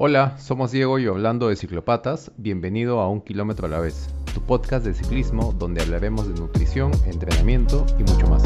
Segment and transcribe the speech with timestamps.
[0.00, 4.40] Hola, somos Diego y hablando de ciclopatas, bienvenido a Un Kilómetro a la vez, tu
[4.40, 8.44] podcast de ciclismo donde hablaremos de nutrición, entrenamiento y mucho más.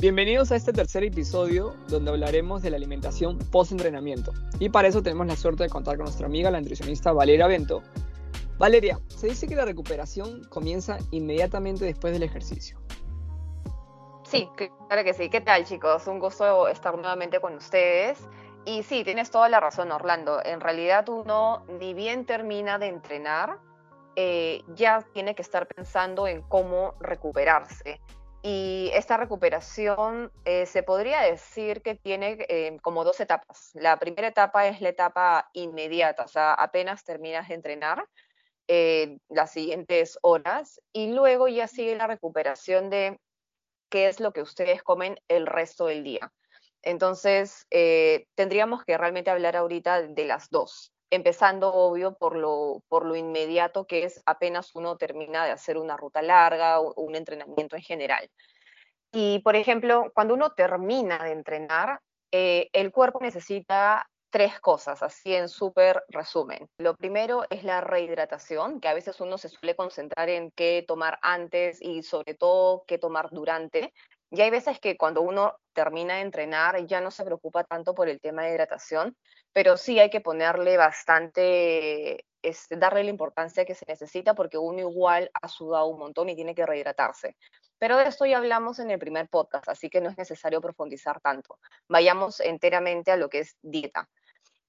[0.00, 4.32] Bienvenidos a este tercer episodio donde hablaremos de la alimentación post-entrenamiento.
[4.60, 7.82] Y para eso tenemos la suerte de contar con nuestra amiga, la nutricionista Valeria Bento.
[8.56, 12.78] Valeria, se dice que la recuperación comienza inmediatamente después del ejercicio.
[14.32, 15.28] Sí, claro que sí.
[15.28, 16.06] ¿Qué tal chicos?
[16.06, 18.18] Un gusto estar nuevamente con ustedes.
[18.64, 20.42] Y sí, tienes toda la razón, Orlando.
[20.42, 23.58] En realidad uno ni bien termina de entrenar,
[24.16, 28.00] eh, ya tiene que estar pensando en cómo recuperarse.
[28.40, 33.72] Y esta recuperación eh, se podría decir que tiene eh, como dos etapas.
[33.74, 38.08] La primera etapa es la etapa inmediata, o sea, apenas terminas de entrenar,
[39.28, 43.20] las siguientes horas, y luego ya sigue la recuperación de
[43.92, 46.32] qué es lo que ustedes comen el resto del día.
[46.82, 47.66] Entonces,
[48.34, 53.86] tendríamos que realmente hablar ahorita de las dos empezando obvio por lo, por lo inmediato
[53.86, 58.30] que es apenas uno termina de hacer una ruta larga o un entrenamiento en general.
[59.12, 62.00] Y, por ejemplo, cuando uno termina de entrenar,
[62.32, 66.66] eh, el cuerpo necesita tres cosas, así en súper resumen.
[66.78, 71.18] Lo primero es la rehidratación, que a veces uno se suele concentrar en qué tomar
[71.20, 73.92] antes y sobre todo qué tomar durante.
[74.30, 78.08] Y hay veces que cuando uno termina de entrenar ya no se preocupa tanto por
[78.08, 79.14] el tema de hidratación,
[79.52, 84.80] pero sí hay que ponerle bastante, este, darle la importancia que se necesita porque uno
[84.80, 87.36] igual ha sudado un montón y tiene que rehidratarse.
[87.78, 91.20] Pero de esto ya hablamos en el primer podcast, así que no es necesario profundizar
[91.20, 91.58] tanto.
[91.88, 94.08] Vayamos enteramente a lo que es dieta.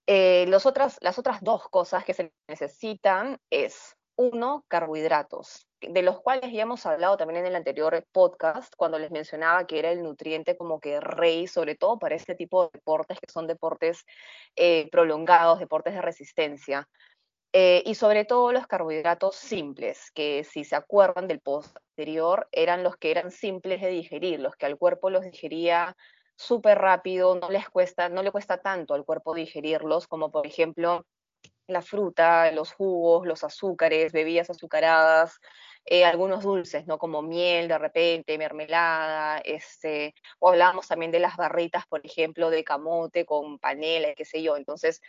[0.08, 1.00] Eh, las otras
[1.42, 7.42] dos cosas que se necesitan es, uno, carbohidratos de los cuales ya hemos hablado también
[7.42, 11.76] en el anterior podcast, cuando les mencionaba que era el nutriente como que rey, sobre
[11.76, 14.06] todo para este tipo de deportes que son deportes
[14.56, 16.88] eh, prolongados, deportes de resistencia.
[17.56, 22.82] Eh, y sobre todo los carbohidratos simples, que si se acuerdan del post anterior, eran
[22.82, 25.96] los que eran simples de digerir, los que al cuerpo los digería
[26.36, 31.06] súper rápido, no les cuesta, no le cuesta tanto al cuerpo digerirlos, como por ejemplo
[31.68, 35.40] la fruta, los jugos, los azúcares, bebidas azucaradas,
[35.86, 36.98] eh, algunos dulces, ¿no?
[36.98, 42.64] Como miel de repente, mermelada, este, o hablábamos también de las barritas, por ejemplo, de
[42.64, 44.58] camote con panela, qué sé yo.
[44.58, 45.02] Entonces,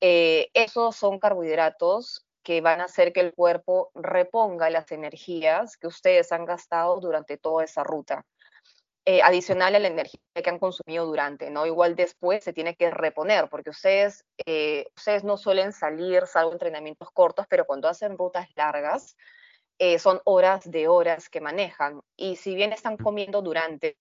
[0.00, 5.88] eh, esos son carbohidratos que van a hacer que el cuerpo reponga las energías que
[5.88, 8.24] ustedes han gastado durante toda esa ruta.
[9.08, 11.64] Eh, adicional a la energía que han consumido durante, ¿no?
[11.64, 14.24] Igual después se tiene que reponer, porque ustedes,
[14.96, 19.16] ustedes no suelen salir, salvo entrenamientos cortos, pero cuando hacen rutas largas,
[19.78, 22.00] eh, son horas de horas que manejan.
[22.16, 23.98] Y si bien están comiendo durante,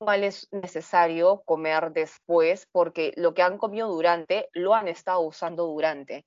[0.00, 5.66] igual es necesario comer después porque lo que han comido durante lo han estado usando
[5.66, 6.24] durante.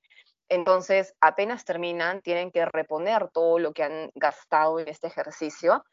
[0.50, 5.84] Entonces, apenas terminan, tienen que reponer todo lo que han gastado en este ejercicio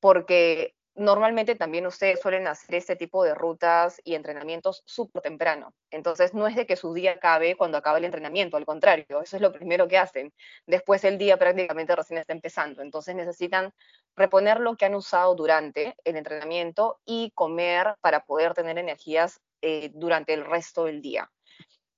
[0.00, 5.74] porque normalmente también ustedes suelen hacer este tipo de rutas y entrenamientos súper temprano.
[5.90, 9.36] Entonces, no es de que su día acabe cuando acaba el entrenamiento, al contrario, eso
[9.36, 10.32] es lo primero que hacen.
[10.66, 12.82] Después el día prácticamente recién está empezando.
[12.82, 13.72] Entonces, necesitan
[14.16, 19.90] reponer lo que han usado durante el entrenamiento y comer para poder tener energías eh,
[19.94, 21.30] durante el resto del día.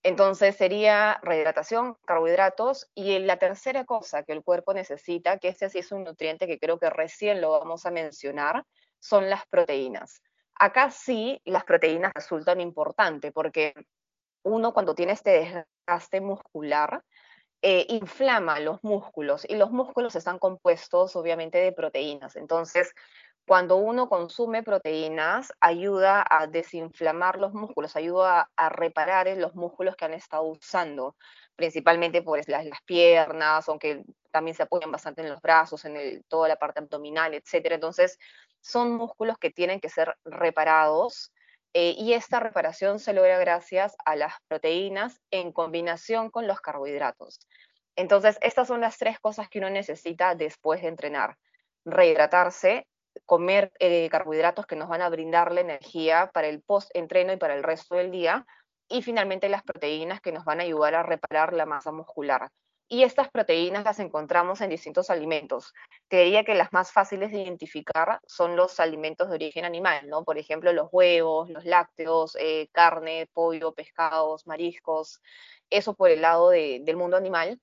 [0.03, 5.81] Entonces sería rehidratación, carbohidratos y la tercera cosa que el cuerpo necesita, que este sí
[5.81, 8.65] es un nutriente que creo que recién lo vamos a mencionar,
[9.01, 10.23] son las proteínas.
[10.55, 13.75] Acá sí las proteínas resultan importantes porque
[14.43, 15.31] uno cuando tiene este
[15.87, 17.03] desgaste muscular,
[17.63, 22.37] eh, inflama los músculos y los músculos están compuestos obviamente de proteínas.
[22.37, 22.95] Entonces,
[23.47, 30.05] cuando uno consume proteínas, ayuda a desinflamar los músculos, ayuda a, reparar los músculos que
[30.05, 31.17] han estado usando,
[31.57, 36.49] principalmente por las, las, piernas, aunque también se apoyan bastante en los brazos, en toda
[36.49, 37.73] la parte abdominal, etc.
[37.73, 38.19] Entonces,
[38.61, 41.33] son músculos que tienen que ser reparados
[41.73, 47.41] eh, y esta reparación se logra gracias a las proteínas en combinación con los carbohidratos.
[47.97, 51.37] Entonces, estas son las tres cosas que uno necesita después de entrenar.
[51.85, 52.87] Rehidratarse,
[53.27, 57.55] comer eh, carbohidratos que nos van a brindar la energía para el post-entreno y para
[57.55, 58.47] el resto del día,
[58.89, 62.51] y finalmente las proteínas que nos van a ayudar a reparar la masa muscular.
[62.93, 65.73] Y estas proteínas las encontramos en distintos alimentos.
[66.11, 70.25] Diría que las más fáciles de identificar son los alimentos de origen animal, ¿no?
[70.25, 75.21] Por ejemplo, los huevos, los lácteos, eh, carne, pollo, pescados, mariscos,
[75.71, 77.61] eso por el lado del mundo animal.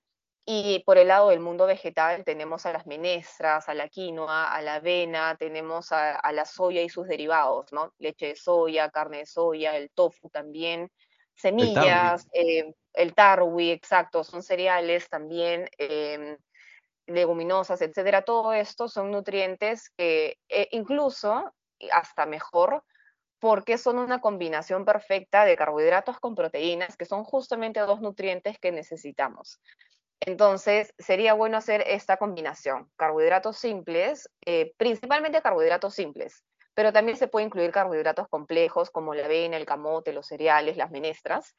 [0.50, 4.62] Y por el lado del mundo vegetal tenemos a las menestras, a la quinoa, a
[4.62, 7.92] la avena, tenemos a, la soya y sus derivados, ¿no?
[7.98, 10.90] Leche de soya, carne de soya, el tofu también,
[11.34, 16.38] semillas, el tarwi, eh, exacto, son cereales también, em,
[17.06, 18.22] leguminosas, etcétera.
[18.22, 21.52] Todo esto son nutrientes que eh, incluso,
[21.92, 22.84] hasta mejor,
[23.38, 28.72] porque son una combinación perfecta de carbohidratos con proteínas, que son justamente dos nutrientes que
[28.72, 29.60] necesitamos.
[30.28, 36.44] Entonces, sería bueno hacer esta combinación, carbohidratos simples, eh, principalmente carbohidratos simples,
[36.74, 40.90] pero también se puede incluir carbohidratos complejos como la avena, el camote, los cereales, las
[40.90, 41.54] menestras,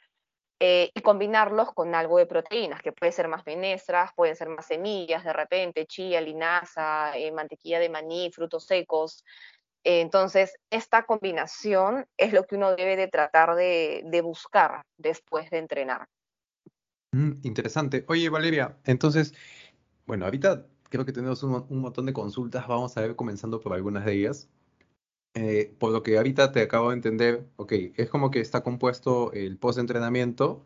[0.60, 4.68] eh, y combinarlos con algo de proteínas, que puede ser más menestras, pueden ser más
[4.68, 9.24] semillas de repente, chía, linaza, eh, mantequilla de maní, frutos secos.
[9.83, 16.07] entonces, esta combinación es lo que uno debe de tratar de buscar después de entrenar.
[17.11, 18.06] Mm, interesante.
[18.07, 19.33] Oye, Valeria, entonces,
[20.06, 22.67] bueno, ahorita creo que tenemos un, montón de consultas.
[22.67, 24.50] Vamos a ver comenzando por algunas de ellas.
[25.35, 29.31] Eh, por lo que ahorita te acabo de entender, ok, es como que está compuesto
[29.33, 30.65] el post-entrenamiento,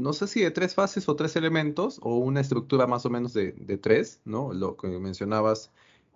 [0.00, 3.34] no sé si de tres fases o tres elementos, o una estructura más o menos
[3.34, 3.52] de,
[3.82, 4.52] tres, ¿no?
[4.54, 5.72] Lo que mencionabas,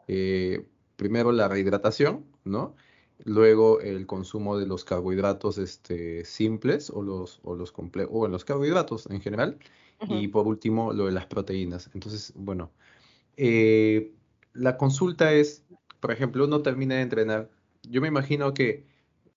[0.09, 2.75] eh, primero la rehidratación, ¿no?
[3.23, 8.45] Luego el consumo de los carbohidratos este, simples o los, o los complejos, o los
[8.45, 9.59] carbohidratos en general.
[10.07, 11.89] Y por último, lo de las proteínas.
[11.95, 12.71] Entonces, bueno,
[13.37, 14.13] eh,
[14.53, 15.65] la consulta es,
[16.01, 17.49] por ejemplo, uno termina de entrenar.
[17.83, 18.85] Yo me imagino que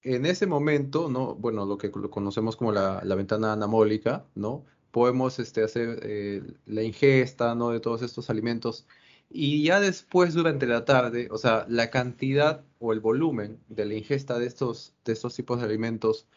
[0.03, 1.35] en ese momento, ¿no?
[1.35, 4.65] Bueno, lo que conocemos como la, ventana anabólica, ¿no?
[4.91, 7.69] Podemos este, hacer eh, la ingesta, ¿no?
[7.69, 8.87] De todos estos alimentos
[9.29, 13.95] y ya después, durante la tarde, o sea, la cantidad o el volumen de la
[13.95, 16.27] ingesta de estos, de estos tipos de alimentos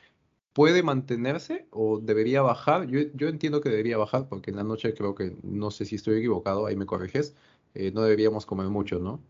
[0.53, 2.87] puede mantenerse o debería bajar.
[2.89, 5.97] Yo, yo entiendo que debería bajar porque en la noche creo que, no sé si
[5.97, 7.37] estoy equivocado, ahí me corriges,
[7.75, 9.21] eh, no deberíamos comer mucho, ¿no?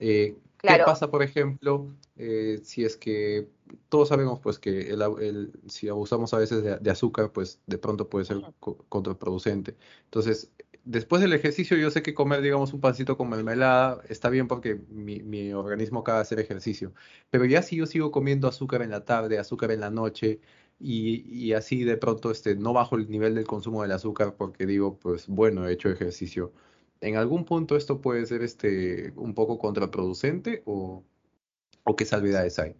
[0.00, 1.86] Eh, ¿Qué pasa, por ejemplo,
[2.16, 3.48] eh, si es que
[3.90, 8.08] todos sabemos pues que el, si abusamos a veces de, de, azúcar, pues de pronto
[8.08, 8.40] puede ser
[8.88, 9.76] contraproducente.
[10.04, 10.50] Entonces,
[10.84, 14.80] después del ejercicio yo sé que comer, digamos, un pancito con mermelada está bien porque
[14.90, 16.94] mi, organismo acaba de hacer ejercicio.
[17.30, 20.40] Pero ya si yo sigo comiendo azúcar en la tarde, azúcar en la noche,
[20.80, 24.98] y, así de pronto este, no bajo el nivel del consumo del azúcar porque digo,
[24.98, 26.52] pues bueno, he hecho ejercicio.
[27.00, 31.04] ¿En algún punto esto puede ser este, un poco contraproducente o,
[31.84, 32.76] o qué salvedades hay?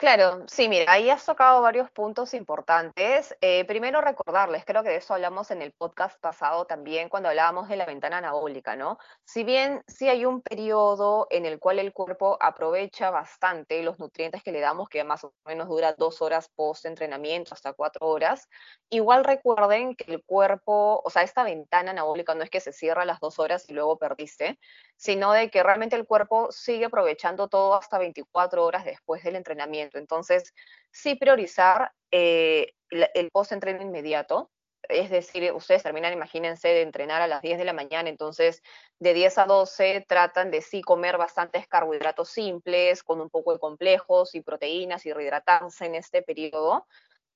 [0.00, 3.36] Claro, sí, mira, ahí has tocado varios puntos importantes.
[3.40, 7.68] Eh, primero recordarles, creo que de eso hablamos en el podcast pasado también cuando hablábamos
[7.68, 8.98] de la ventana anabólica, ¿no?
[9.24, 14.44] Si bien sí hay un periodo en el cual el cuerpo aprovecha bastante los nutrientes
[14.44, 18.48] que le damos, que más o menos dura dos horas post entrenamiento, hasta cuatro horas,
[18.90, 23.04] igual recuerden que el cuerpo, o sea, esta ventana anabólica no es que se cierra
[23.04, 24.60] las dos horas y luego perdiste,
[24.96, 29.87] sino de que realmente el cuerpo sigue aprovechando todo hasta 24 horas después del entrenamiento.
[29.96, 30.52] Entonces,
[30.90, 34.50] sí priorizar eh, el post-entreno inmediato,
[34.88, 38.62] es decir, ustedes terminan, imagínense, de entrenar a las 10 de la mañana, entonces
[38.98, 43.58] de 10 a 12 tratan de sí comer bastantes carbohidratos simples, con un poco de
[43.58, 46.86] complejos y proteínas y rehidratarse en este periodo.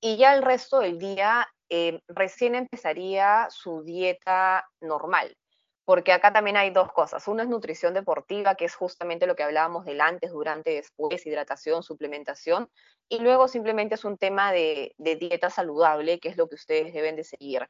[0.01, 5.37] Y ya el resto del día eh, recién empezaría su dieta normal
[5.85, 7.27] porque acá también hay dos cosas.
[7.27, 11.83] Uno es nutrición deportiva, que es justamente lo que hablábamos del antes, durante, después, hidratación,
[11.83, 12.71] suplementación,
[13.09, 17.17] y luego simplemente es un tema de, dieta saludable, que es lo que ustedes deben
[17.17, 17.69] de seguir.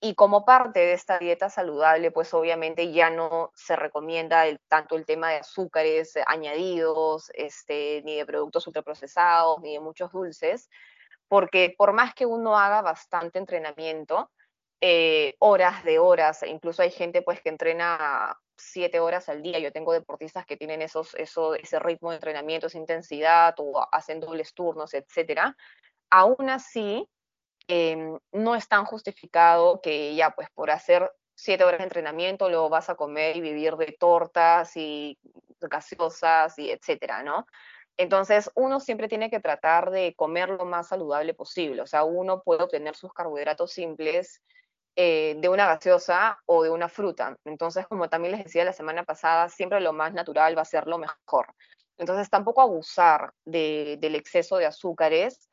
[0.00, 5.06] Y como parte de esta dieta saludable, pues obviamente ya no se recomienda tanto el
[5.06, 10.68] tema de azúcares añadidos, este, ni de productos ultraprocesados, ni de muchos dulces,
[11.28, 14.30] porque por más que uno haga bastante entrenamiento,
[14.84, 19.70] eh, horas de horas, incluso hay gente pues que entrena siete horas al día, yo
[19.70, 24.54] tengo deportistas que tienen esos, eso, ese ritmo de entrenamiento, esa intensidad o hacen dobles
[24.54, 25.56] turnos, etcétera,
[26.10, 27.08] aún así
[27.68, 32.68] em, no es tan justificado que ya pues por hacer siete horas de entrenamiento luego
[32.68, 35.16] vas a comer y vivir de tortas y
[35.60, 37.46] gaseosas y etcétera, ¿no?
[37.96, 41.82] Entonces, uno siempre tiene que tratar de comer lo más saludable posible.
[41.82, 44.42] O sea, uno puede obtener sus carbohidratos simples
[44.94, 47.36] eh, de una gaseosa o de una fruta.
[47.46, 50.86] Entonces, como también les decía la semana pasada, siempre lo más natural va a ser
[50.86, 51.54] lo mejor.
[51.96, 55.48] Entonces, tampoco abusar del exceso de azúcares,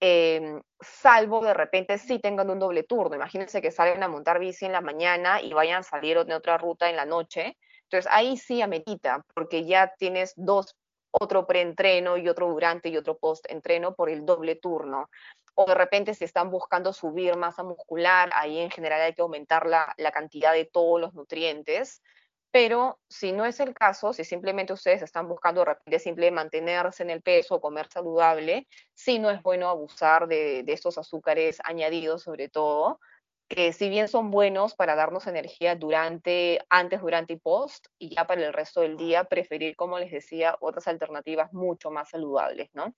[0.00, 3.16] em, salvo de repente si tengan un doble turno.
[3.16, 6.88] Imagínense que salgan a montar bici en la mañana y vayan a salir otra ruta
[6.88, 7.58] en la noche.
[7.82, 10.76] Entonces, ahí sí amerita, porque ya tienes dos,
[11.10, 15.08] otro preentreno y otro durante y otro post-entreno por el doble turno
[15.60, 19.66] o de repente si están buscando subir masa muscular, ahí en general hay que aumentar
[19.66, 22.00] la, la cantidad de todos los nutrientes.
[22.52, 27.02] Pero si no es el caso, si simplemente ustedes están buscando de repente simplemente mantenerse
[27.02, 31.58] en el peso o comer saludable, sí no es bueno abusar de, de estos azúcares
[31.64, 33.00] añadidos sobre todo,
[33.48, 38.28] que si bien son buenos para darnos energía durante, antes, durante y post, y ya
[38.28, 42.94] para el resto del día, preferir, como les decía, otras alternativas mucho más saludables, ¿no?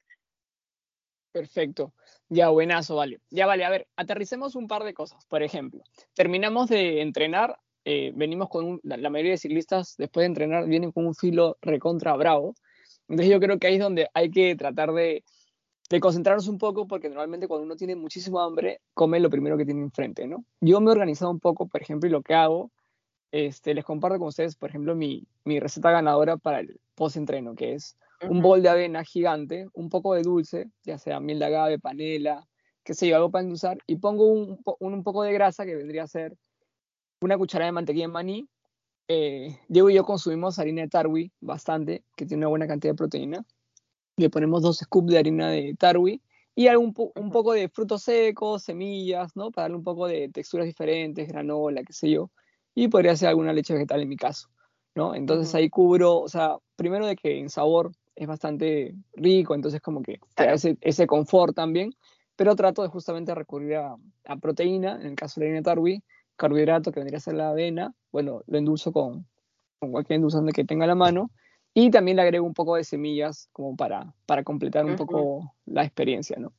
[1.32, 1.94] Perfecto.
[2.28, 3.20] Ya, buenazo, vale.
[3.30, 5.24] Ya, vale, a ver, aterricemos un par de cosas.
[5.26, 5.82] Por ejemplo,
[6.14, 11.06] terminamos de entrenar, eh, venimos con la, mayoría de ciclistas después de entrenar vienen con
[11.06, 12.54] un filo recontra bravo.
[13.08, 15.24] Entonces yo creo que ahí es donde hay que tratar de,
[15.88, 19.64] de concentrarnos un poco porque normalmente cuando uno tiene muchísimo hambre, come lo primero que
[19.64, 20.44] tiene enfrente, ¿no?
[20.60, 22.70] Yo me he organizado un poco, por ejemplo, y lo que hago,
[23.32, 27.74] este, les comparto con ustedes, por ejemplo, mi, mi receta ganadora para el post-entreno, que
[27.74, 27.96] es
[28.28, 32.46] un bol de avena gigante, un poco de dulce, ya sea miel de agave, panela,
[32.84, 35.76] qué sé yo, algo para endulzar, y pongo un, un, un, poco de grasa que
[35.76, 36.36] vendría a ser
[37.22, 38.48] una cucharada de mantequilla de maní.
[39.08, 42.96] Eh, Diego y yo consumimos harina de tarwi bastante, que tiene una buena cantidad de
[42.96, 43.44] proteína
[44.20, 46.22] le ponemos dos scoops de harina de tarwi
[46.54, 49.50] y algún po un poco de frutos secos, semillas, ¿no?
[49.50, 52.30] Para darle un poco de texturas diferentes, granola, qué sé yo.
[52.74, 54.48] Y podría ser alguna leche vegetal en mi caso,
[54.94, 55.14] ¿no?
[55.14, 55.60] Entonces uh -huh.
[55.60, 60.20] ahí cubro, o sea, primero de que en sabor es bastante rico, entonces como que
[60.34, 61.94] te da ese, ese confort también,
[62.36, 63.96] pero trato de justamente recurrir a,
[64.26, 66.02] a, proteína, en el caso de la harina tarwi,
[66.36, 69.26] carbohidrato que vendría a ser la avena, bueno, lo endulzo con,
[69.78, 71.30] con cualquier endulzante que tenga a la mano,
[71.72, 74.98] y también le agrego un poco de semillas como para, para completar un uh -huh.
[74.98, 76.52] poco la experiencia, ¿no?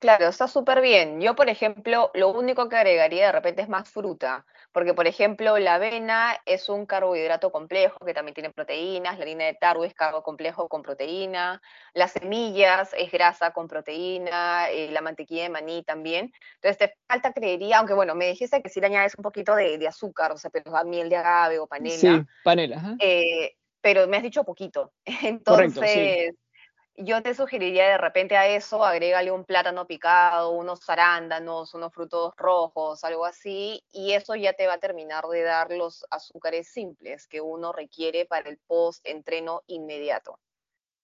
[0.00, 1.20] Claro, está súper bien.
[1.20, 5.58] Yo, por ejemplo, lo único que agregaría de repente es más fruta, porque, por ejemplo,
[5.58, 9.94] la avena es un carbohidrato complejo que también tiene proteínas, la harina de tarwi es
[9.94, 11.60] carbo complejo con proteína,
[11.92, 16.32] las semillas es grasa con proteína, eh, la mantequilla de maní también.
[16.54, 19.76] Entonces, te falta, creería, aunque bueno, me dijiste que sí le añades un poquito de,
[19.76, 22.16] de azúcar, o sea, pero miel de agave o panela.
[22.20, 22.96] Sí, panela.
[23.00, 23.52] Eh,
[23.82, 24.94] pero me has dicho poquito.
[25.04, 26.36] Entonces, Correcto, sí.
[27.02, 32.34] Yo te sugeriría de repente a eso, agrégale un plátano picado, unos arándanos, unos frutos
[32.36, 37.26] rojos, algo así, y eso ya te va a terminar de dar los azúcares simples
[37.26, 40.38] que uno requiere para el post-entreno inmediato.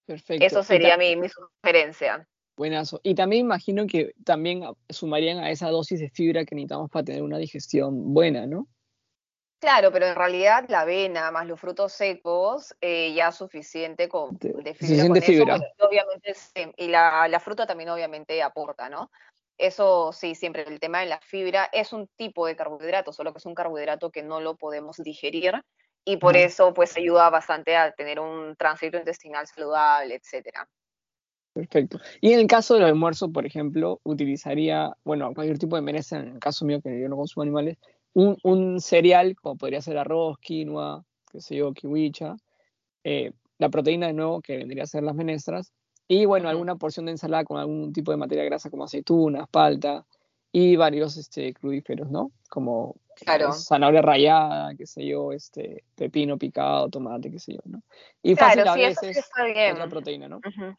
[0.06, 0.44] Perfecto.
[0.44, 2.28] Eso sería mi, mi sugerencia.
[2.56, 3.00] Buenazo.
[3.02, 7.22] Y también imagino que también sumarían a esa dosis de fibra que necesitamos para tener
[7.22, 8.66] una digestión buena, ¿no?
[9.58, 14.36] Claro, pero en realidad la avena más los frutos secos eh, ya es suficiente con,
[14.36, 14.74] de fibra.
[14.74, 15.58] Suficiente con fibra.
[15.78, 19.10] Obviamente, sí, y la, la, fruta también obviamente aporta, ¿no?
[19.56, 23.38] Eso sí, siempre el tema de la fibra es un tipo de carbohidrato, solo que
[23.38, 25.62] es un carbohidrato que no lo podemos digerir
[26.04, 30.68] y por eso pues ayuda bastante a tener un tránsito intestinal saludable, etcétera.
[31.52, 31.98] Perfecto.
[32.20, 36.34] Y en el caso del almuerzo, por ejemplo, utilizaría, bueno, cualquier tipo de menestra, en
[36.34, 37.78] el caso mío que yo no consumo animales,
[38.16, 42.36] un, un, cereal, como podría ser arroz, quinoa, qué sé yo, kiwicha,
[43.04, 45.72] eh, la proteína de nuevo, que vendría a ser las menestras,
[46.08, 50.06] y bueno, alguna porción de ensalada con algún tipo de materia grasa como aceitunas, palta,
[50.50, 52.30] y varios este, crudíferos, ¿no?
[52.48, 53.52] Como claro.
[53.52, 57.82] zanahoria rallada, qué sé yo, este, pepino picado, tomate, qué sé yo, ¿no?
[58.22, 60.36] Y claro, fácil a sí, veces sí otra proteína, ¿no?
[60.38, 60.76] Uh -huh.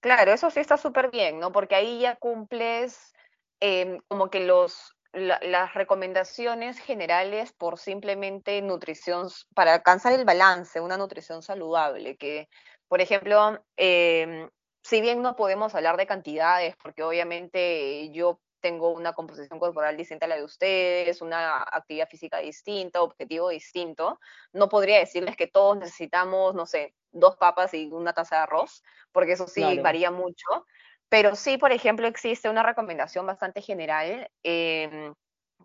[0.00, 1.50] Claro, eso sí está súper bien, ¿no?
[1.50, 3.14] Porque ahí ya cumples
[3.60, 10.80] eh, como que los la, las recomendaciones generales por simplemente nutrición, para alcanzar el balance,
[10.80, 12.48] una nutrición saludable, que,
[12.88, 14.48] por ejemplo, eh,
[14.82, 20.26] si bien no podemos hablar de cantidades, porque obviamente yo tengo una composición corporal distinta
[20.26, 24.18] a la de ustedes, una actividad física distinta, objetivo distinto,
[24.52, 28.82] no podría decirles que todos necesitamos, no sé, dos papas y una taza de arroz,
[29.12, 29.82] porque eso sí claro.
[29.82, 30.66] varía mucho.
[31.08, 35.12] Pero sí, por ejemplo, existe una recomendación bastante general, eh,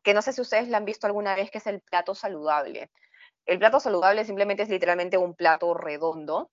[0.04, 2.90] que no sé si ustedes la han visto alguna vez, que es el plato saludable.
[3.46, 6.50] El plato saludable simplemente es literalmente un plato redondo,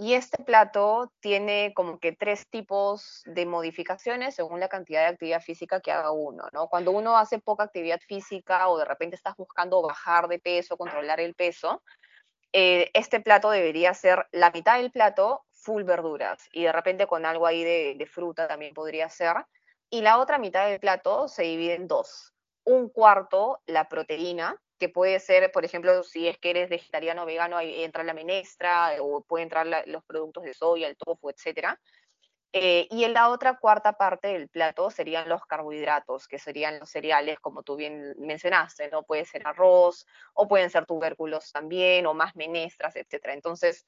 [0.00, 5.42] y este plato tiene como que tres tipos de modificaciones según la cantidad de actividad
[5.42, 6.68] física que haga uno, ¿no?
[6.68, 11.20] Cuando uno hace poca actividad física o de repente estás buscando bajar de peso, controlar
[11.20, 11.82] el peso,
[12.54, 17.26] eh, este plato debería ser la mitad del plato full verduras y de repente con
[17.26, 19.36] algo ahí de, fruta también podría ser.
[19.90, 22.32] Y la otra mitad del plato se divide en dos.
[22.64, 27.26] Un cuarto, la proteína, que puede ser, por ejemplo, si es que eres vegetariano o
[27.26, 31.76] vegano, ahí entra la menestra o puede entrar los productos de soya, el tofu, etc.
[32.52, 36.90] Eh, y en la otra cuarta parte del plato serían los carbohidratos, que serían los
[36.90, 39.04] cereales, como tú bien mencionaste, ¿no?
[39.04, 43.26] Puede ser arroz, o pueden ser tubérculos también, o más menestras, etc.
[43.26, 43.86] Entonces,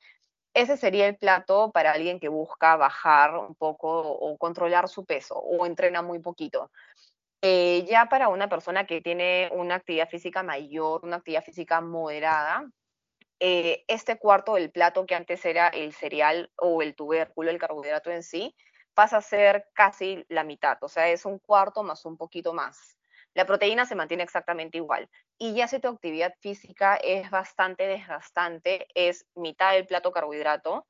[0.54, 5.36] ese sería el plato para alguien que busca bajar un poco o controlar su peso
[5.36, 6.70] o entrena muy poquito.
[7.42, 12.70] Eh, ya para una persona que tiene una actividad física mayor, una actividad física moderada,
[13.40, 18.10] eh, este cuarto del plato que antes era el cereal o el tubérculo, el carbohidrato
[18.10, 18.54] en sí,
[18.94, 22.96] pasa a ser casi la mitad, o sea, es un cuarto más un poquito más.
[23.34, 25.08] La proteína se mantiene exactamente igual.
[25.38, 30.86] Y ya si tu actividad física es bastante desgastante, es mitad del plato carbohidrato,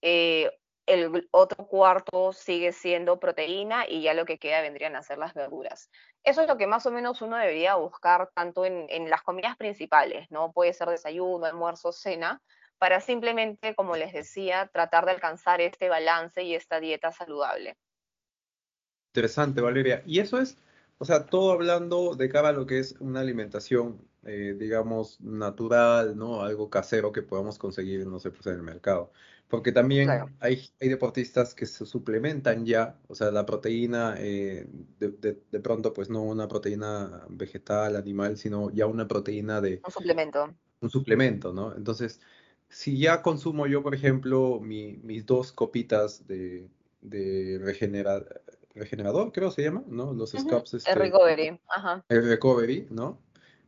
[0.00, 0.50] eh,
[0.86, 5.32] el otro cuarto sigue siendo proteína y ya lo que queda vendrían a ser las
[5.32, 5.90] verduras.
[6.24, 9.56] Eso es lo que más o menos uno debería buscar tanto en, en las comidas
[9.56, 10.52] principales, ¿no?
[10.52, 12.42] Puede ser desayuno, almuerzo, cena,
[12.78, 17.76] para simplemente, como les decía, tratar de alcanzar este balance y esta dieta saludable.
[19.14, 20.02] Interesante, Valeria.
[20.04, 20.58] Y eso es
[21.02, 26.16] o sea, todo hablando de cara a lo que es una alimentación, eh, digamos, natural,
[26.16, 26.42] ¿no?
[26.42, 29.10] Algo casero que podamos conseguir, no sé, pues en el mercado.
[29.48, 34.68] Porque también hay, hay deportistas que se suplementan ya, o sea, la proteína, eh,
[35.00, 35.10] de,
[35.50, 39.80] de, pronto, pues no una proteína vegetal, animal, sino ya una proteína de...
[39.84, 40.54] Un suplemento.
[40.82, 41.74] Un suplemento, ¿no?
[41.74, 42.20] Entonces,
[42.68, 46.68] si ya consumo yo, por ejemplo, mi, mis dos copitas de,
[47.00, 48.40] de regenerar
[48.74, 50.12] regenerador, creo se llama, ¿no?
[50.12, 50.74] Los scabs.
[50.74, 52.04] Este, el recovery, ajá.
[52.08, 53.20] El recovery, ¿no?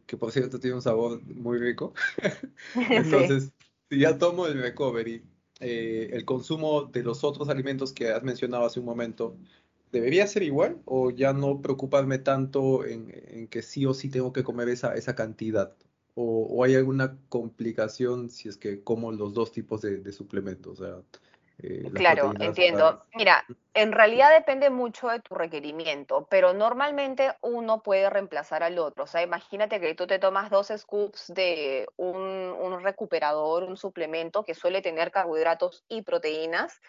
[0.06, 1.94] Que por cierto tiene un sabor muy rico.
[2.74, 3.52] Entonces,
[3.90, 5.22] si ya tomo el recovery,
[5.60, 9.36] eh, el consumo de los otros alimentos que has mencionado hace un momento,
[9.92, 14.44] ¿debería ser igual o ya no preocuparme tanto en, que sí o sí tengo que
[14.44, 15.74] comer esa, esa cantidad?
[16.14, 20.80] O, hay alguna complicación si es que como los dos tipos de, de suplementos?
[20.80, 21.02] O sea,
[21.62, 23.04] eh, claro, entiendo.
[23.14, 23.44] Mira,
[23.74, 29.04] en realidad depende mucho de tu requerimiento, pero normalmente uno puede reemplazar al otro.
[29.04, 34.44] O sea, imagínate que tú te tomas dos scoops de un, un recuperador, un suplemento
[34.44, 36.80] que suele tener carbohidratos y proteínas.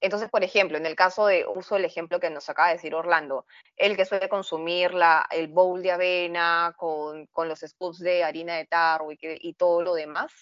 [0.00, 2.92] Entonces, por ejemplo, en el caso de, uso el ejemplo que nos acaba de decir
[2.92, 8.24] Orlando, el que suele consumir la, el bowl de avena con, con los scoops de
[8.24, 10.32] harina de tarro y, y todo lo demás,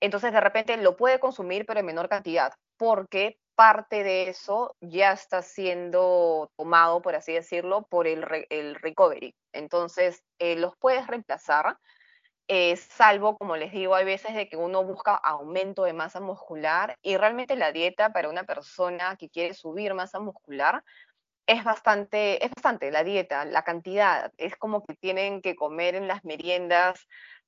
[0.00, 5.12] entonces de repente lo puede consumir pero en menor cantidad porque parte de eso ya
[5.12, 9.34] está siendo tomado, por así decirlo, por el, recovery.
[9.52, 11.78] Entonces, eh, los puedes reemplazar,
[12.48, 16.96] eh, salvo, como les digo, hay veces de que uno busca aumento de masa muscular
[17.02, 20.84] y realmente la dieta para una persona que quiere subir masa muscular
[21.46, 26.08] es bastante, es bastante la dieta, la cantidad, es como que tienen que comer en
[26.08, 27.06] las meriendas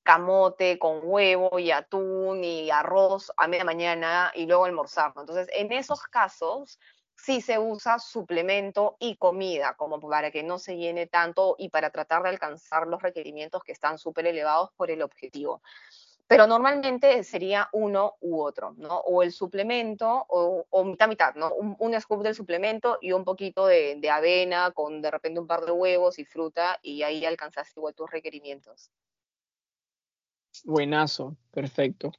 [0.08, 5.12] camote con huevo y atún y arroz a media mañana y luego almorzar.
[5.14, 6.78] Entonces, en esos casos
[7.14, 11.90] sí se usa suplemento y comida, como para que no se llene tanto y para
[11.90, 15.60] tratar de alcanzar los requerimientos que están súper elevados por el objetivo.
[16.26, 19.00] Pero normalmente sería uno u otro, ¿no?
[19.00, 21.52] O el suplemento o, mitad, mitad, ¿no?
[21.52, 25.66] Un, scoop del suplemento y un poquito de, de avena con de repente un par
[25.66, 28.90] de huevos y fruta y ahí alcanzaste igual tus requerimientos.
[30.64, 32.12] Buenazo, perfecto.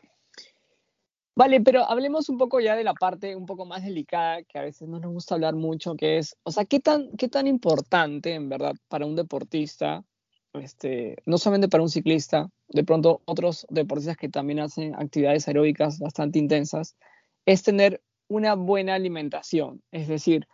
[1.40, 4.64] Vale, pero hablemos un poco ya de la parte un poco más delicada que a
[4.64, 8.34] veces no nos gusta hablar mucho, que es, o sea, ¿qué tan, qué tan importante
[8.34, 10.04] en verdad para un deportista,
[10.52, 16.00] este, no solamente para un ciclista, de pronto otros deportistas que también hacen actividades aeróbicas
[16.00, 16.98] bastante intensas,
[17.46, 19.82] es tener una buena alimentación?
[19.92, 20.46] Es decir,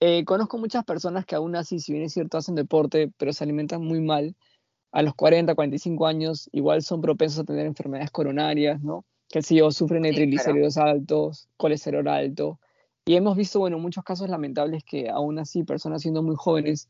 [0.00, 3.44] eh, conozco muchas personas que aún así, si bien es cierto, hacen deporte, pero se
[3.44, 4.36] alimentan muy mal
[4.94, 9.04] a los 40, 45 años igual son propensos a tener enfermedades coronarias, ¿no?
[9.28, 12.60] Que si yo sufren de triglicéridos altos, colesterol alto.
[13.04, 16.88] Y hemos visto, bueno, muchos casos lamentables que aún así personas siendo muy jóvenes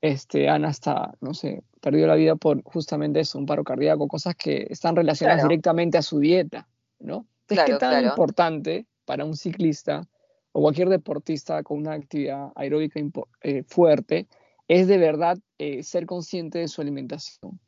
[0.00, 4.34] este, han hasta, no sé, perdido la vida por justamente eso, un paro cardíaco, cosas
[4.34, 6.66] que están relacionadas directamente a su dieta,
[6.98, 7.26] ¿no?
[7.48, 10.08] Entonces, ¿qué tan importante para un ciclista
[10.50, 13.00] o cualquier deportista con una actividad aeróbica
[13.42, 14.26] eh, fuerte
[14.68, 17.60] es de verdad eh, ser consciente de su alimentación.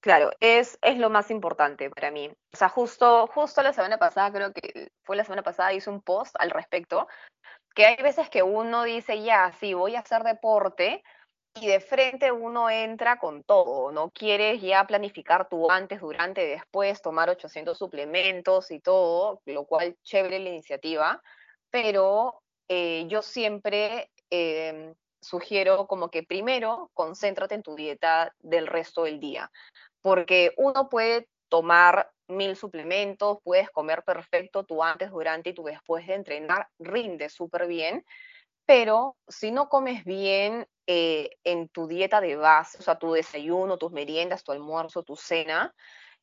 [0.00, 2.28] Claro, es, es lo más importante para mí.
[2.52, 6.02] O sea, justo, justo la semana pasada, creo que fue la semana pasada, hice un
[6.02, 7.06] post al respecto,
[7.74, 11.04] que hay veces que uno dice, ya, sí, voy a hacer deporte,
[11.54, 17.02] y de frente uno entra con todo, no quieres ya planificar tu antes, durante, después,
[17.02, 21.22] tomar 800 suplementos y todo, lo cual chévere la iniciativa,
[21.70, 29.04] pero eh, yo siempre em, sugiero como que primero concéntrate en tu dieta del resto
[29.04, 29.50] del día,
[30.02, 36.06] porque uno puede tomar mil suplementos, puedes comer perfecto tu antes, durante y tu después
[36.06, 38.04] de entrenar, rinde súper bien,
[38.66, 43.78] pero si no comes bien eh, en tu dieta de base, o sea, tu desayuno,
[43.78, 45.74] tus meriendas, tu almuerzo, tu cena,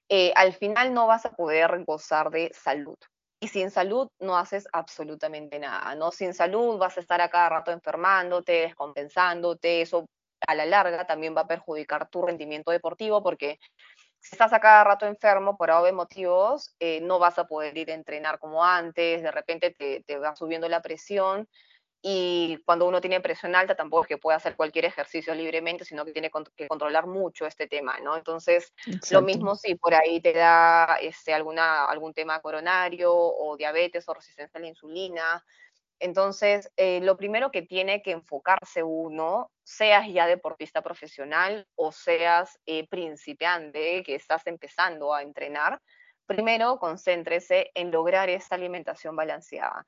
[0.10, 2.98] eh, al final no vas a poder gozar de salud.
[3.40, 6.12] Y sin salud no haces absolutamente nada, ¿no?
[6.12, 10.06] Sin salud vas a estar a cada rato enfermándote, descompensándote, eso
[10.48, 13.60] a la larga también va a perjudicar tu rendimiento deportivo porque
[14.20, 17.92] si estás a cada rato enfermo por de motivos, eh, no vas a poder ir
[17.92, 21.48] a entrenar como antes, de repente te, te va subiendo la presión
[22.02, 26.06] y cuando uno tiene presión alta tampoco es que pueda hacer cualquier ejercicio libremente, sino
[26.06, 28.16] que tiene que controlar mucho este tema, ¿no?
[28.16, 28.74] Entonces,
[29.12, 34.14] lo mismo si por ahí te da este, alguna, algún tema coronario o diabetes o
[34.14, 35.46] resistencia a la insulina.
[36.00, 42.58] Entonces, eh, lo primero que tiene que enfocarse uno, seas ya deportista profesional o seas
[42.66, 45.82] eh, principiante, que estás empezando a entrenar,
[46.26, 49.86] primero concéntrese en lograr esta alimentación balanceada.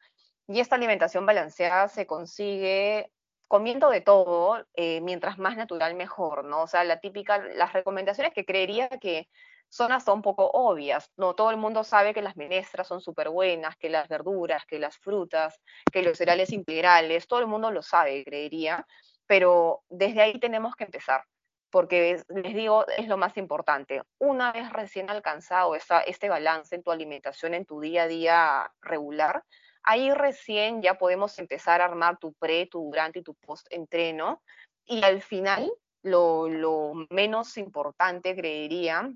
[0.51, 3.09] Y esta alimentación balanceada se consigue
[3.47, 6.63] comiendo de todo, eh, mientras más natural mejor, ¿no?
[6.63, 9.29] O sea, la típica, las recomendaciones que creería que
[9.69, 11.35] son hasta un poco obvias, ¿no?
[11.35, 14.97] Todo el mundo sabe que las menestras son súper buenas, que las verduras, que las
[14.97, 15.57] frutas,
[15.89, 18.85] que los cereales integrales, todo el mundo lo sabe, creería,
[19.27, 21.23] pero desde ahí tenemos que empezar,
[21.69, 24.01] porque les digo, es lo más importante.
[24.17, 28.73] Una vez recién alcanzado esa, este balance en tu alimentación, en tu día a día
[28.81, 29.45] regular,
[29.83, 34.41] Ahí recién ya podemos empezar a armar tu pre, tu durante y tu post entreno.
[34.85, 35.71] Y al final,
[36.03, 39.09] lo, menos importante, creería,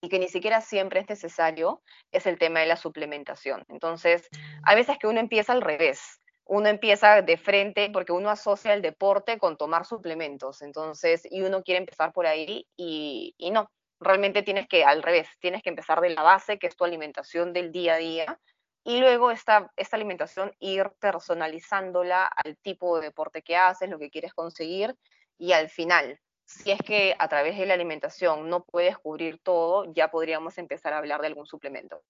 [0.00, 3.64] y que ni siquiera siempre es necesario, es el tema de la suplementación.
[3.68, 4.28] Entonces,
[4.62, 6.20] hay veces que uno empieza al revés.
[6.44, 10.62] Uno empieza de frente porque uno asocia el deporte con tomar suplementos.
[10.62, 13.70] Entonces, y uno quiere empezar por ahí y no.
[13.98, 17.52] Realmente tienes que, al revés, tienes que empezar de la base, que es tu alimentación
[17.52, 18.40] del día a día,
[18.86, 24.10] y luego esta, esta alimentación ir personalizándola al tipo de deporte que haces, lo que
[24.10, 24.94] quieres conseguir
[25.38, 29.92] y al final, si es que a través de la alimentación no puedes cubrir todo,
[29.92, 32.00] ya podríamos empezar a hablar de algún suplemento.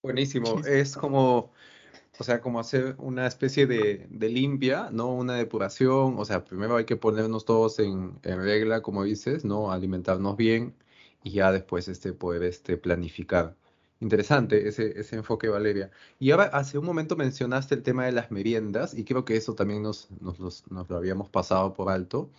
[0.00, 1.52] Buenísimo, es como,
[2.20, 5.12] o sea, como hacer una especie de, limpia, ¿no?
[5.12, 9.72] Una depuración, o sea, primero hay que ponernos todos en, en, regla, como dices, ¿no?
[9.72, 10.76] Alimentarnos bien
[11.24, 13.56] y ya después este, poder este, planificar.
[14.00, 15.90] Interesante ese, ese enfoque, Valeria.
[16.20, 19.54] Y ahora, hace un momento mencionaste el tema de las meriendas, y creo que eso
[19.54, 22.30] también nos, nos, lo habíamos pasado por alto.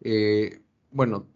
[0.00, 0.62] Eh,
[0.92, 1.28] bueno,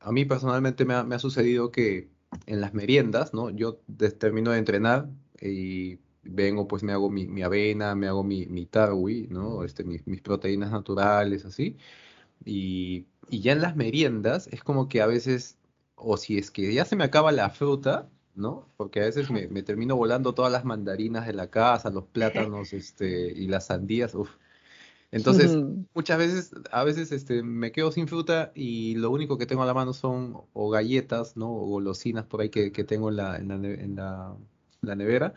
[0.00, 2.10] a mí personalmente me ha, sucedido que
[2.46, 3.50] en las meriendas, ¿no?
[3.50, 3.76] Yo
[4.18, 5.08] termino de entrenar
[5.40, 9.64] y vengo, pues me hago mi, avena, me hago mi, mi tarwi, ¿no?
[9.64, 11.76] Este, mis, mis proteínas naturales, así.
[12.44, 15.58] Y, y ya en las meriendas es como que a veces,
[15.96, 18.68] o si es que ya se me acaba la fruta, ¿no?
[18.76, 23.32] Porque a veces me, termino volando todas las mandarinas de la casa, los plátanos, este,
[23.32, 24.30] y las sandías, uf.
[25.10, 25.54] Entonces,
[25.92, 29.66] muchas veces, a veces este, me quedo sin fruta y lo único que tengo a
[29.66, 31.52] la mano son o galletas, ¿no?
[31.52, 33.96] O golosinas por ahí que, tengo en la, en la, en
[34.80, 35.34] la, nevera.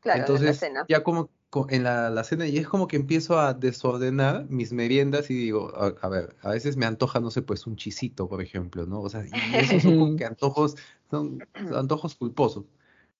[0.00, 1.30] Claro, Entonces, ya como
[1.70, 6.08] en la, cena y es como que empiezo a desordenar mis meriendas y digo, a,
[6.08, 9.00] ver, a veces me antoja, no sé, pues un chisito, por ejemplo, ¿no?
[9.00, 10.76] O sea, y esos son como que antojos,
[11.10, 11.38] son
[11.74, 12.66] antojos culposos.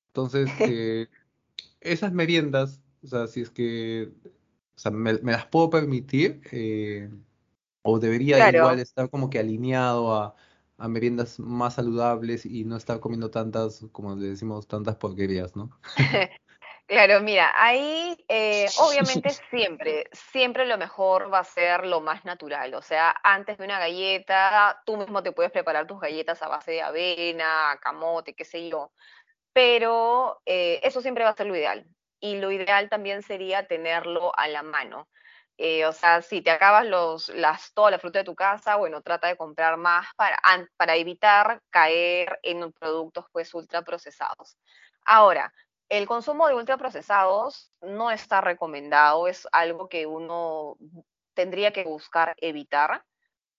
[0.09, 1.09] Entonces, eh,
[1.81, 4.12] esas meriendas, o sea, si es que,
[4.77, 7.11] o sea, me, las puedo permitir, eh,
[7.83, 10.37] o debería igual estar como que alineado a,
[10.77, 15.71] a meriendas más saludables y no estar comiendo tantas, como le decimos, tantas porquerías, ¿no?
[16.88, 22.72] Claro, mira, ahí eh, obviamente siempre, siempre lo mejor va a ser lo más natural.
[22.74, 26.72] O sea, antes de una galleta, tú mismo te puedes preparar tus galletas a base
[26.72, 28.90] de avena, camote, qué sé yo.
[29.53, 31.87] Pero eh, eso siempre va a ser lo ideal.
[32.20, 35.09] Y lo ideal también sería tenerlo a la mano.
[35.59, 39.03] Eh, o sea, si te acabas los, las, toda la fruta de tu casa, bueno,
[39.03, 40.38] trata de comprar más para,
[40.79, 44.57] para evitar caer en productos pues ultraprocesados.
[45.05, 45.53] Ahora,
[45.88, 50.77] el consumo de ultraprocesados no está recomendado, es algo que uno
[51.35, 53.05] tendría que buscar evitar,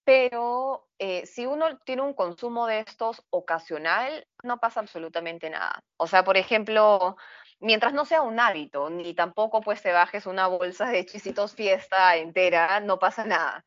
[0.03, 5.83] pero eh, si uno tiene un consumo de estos ocasional, no pasa absolutamente nada.
[5.97, 7.15] O sea, por ejemplo,
[7.59, 12.17] mientras no sea un hábito, ni tampoco pues te bajes una bolsa de chisitos fiesta
[12.17, 13.63] entera, no pasa nada.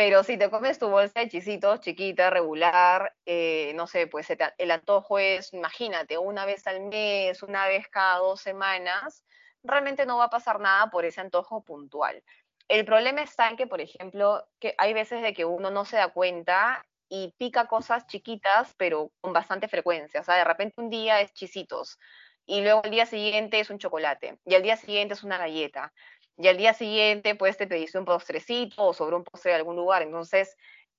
[0.00, 4.70] Pero si te comes tu bolsa de chisitos chiquita, regular, eh, no sé, pues el
[4.70, 9.26] antojo es, imagínate, una vez al mes, una vez cada dos semanas,
[9.62, 12.24] realmente no va a pasar nada por ese antojo puntual.
[12.66, 14.42] El problema está en que, por ejemplo,
[14.78, 19.34] hay veces de que uno no se da cuenta y pica cosas chiquitas, pero con
[19.34, 20.22] bastante frecuencia.
[20.22, 21.98] O sea, de repente un día es chisitos
[22.46, 25.92] y luego el día siguiente es un chocolate y el día siguiente es una galleta
[26.40, 29.76] y al día siguiente pues te pediste un postrecito o sobre un postre de algún
[29.76, 30.02] lugar.
[30.02, 30.56] Entonces,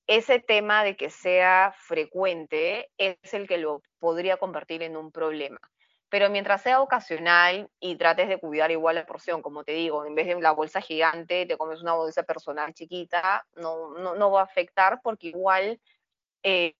[0.07, 5.59] ese tema de que sea frecuente es el que lo podría convertir en un problema.
[6.09, 10.15] pero mientras sea ocasional y trates de cuidar igual la porción, como te digo, en
[10.15, 14.41] vez de la bolsa gigante, te comes una bolsa personal chiquita, no, no, no va
[14.41, 15.79] a afectar porque igual
[16.43, 16.75] eh,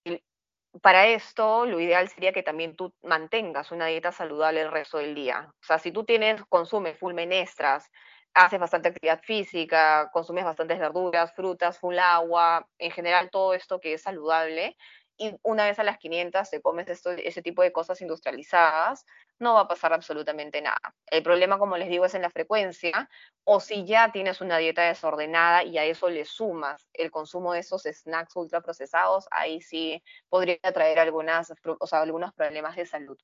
[0.82, 5.16] para esto lo ideal sería que también tú mantengas una dieta saludable el resto del
[5.16, 5.48] día.
[5.62, 7.90] O sea, si tú tienes, consumes full menestras,
[8.34, 13.94] haces bastante actividad física, consumes bastantes verduras, frutas, full agua, en general todo esto que
[13.94, 14.78] es saludable,
[15.18, 19.06] y una vez a las 500 te comes esto, ese tipo de cosas industrializadas,
[19.40, 20.96] no va a pasar absolutamente nada.
[21.08, 23.10] El problema, como les digo, es en la frecuencia,
[23.44, 27.60] o si ya tienes una dieta desordenada y a eso le sumas el consumo de
[27.60, 33.18] esos snacks ultraprocesados, ahí sí podría traer algunas, o sea, algunos problemas de salud.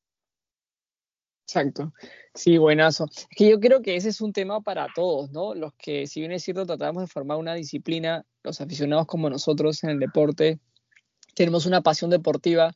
[1.48, 1.94] Exacto.
[2.34, 3.06] Sí, buenazo.
[3.06, 5.56] Es que yo creo que ese es un tema para todos, ¿no?
[5.56, 9.82] Los que, si bien es cierto, tratamos de formar una disciplina, los aficionados como nosotros
[9.86, 10.60] en el deporte,
[11.36, 12.76] tenemos una pasión deportiva,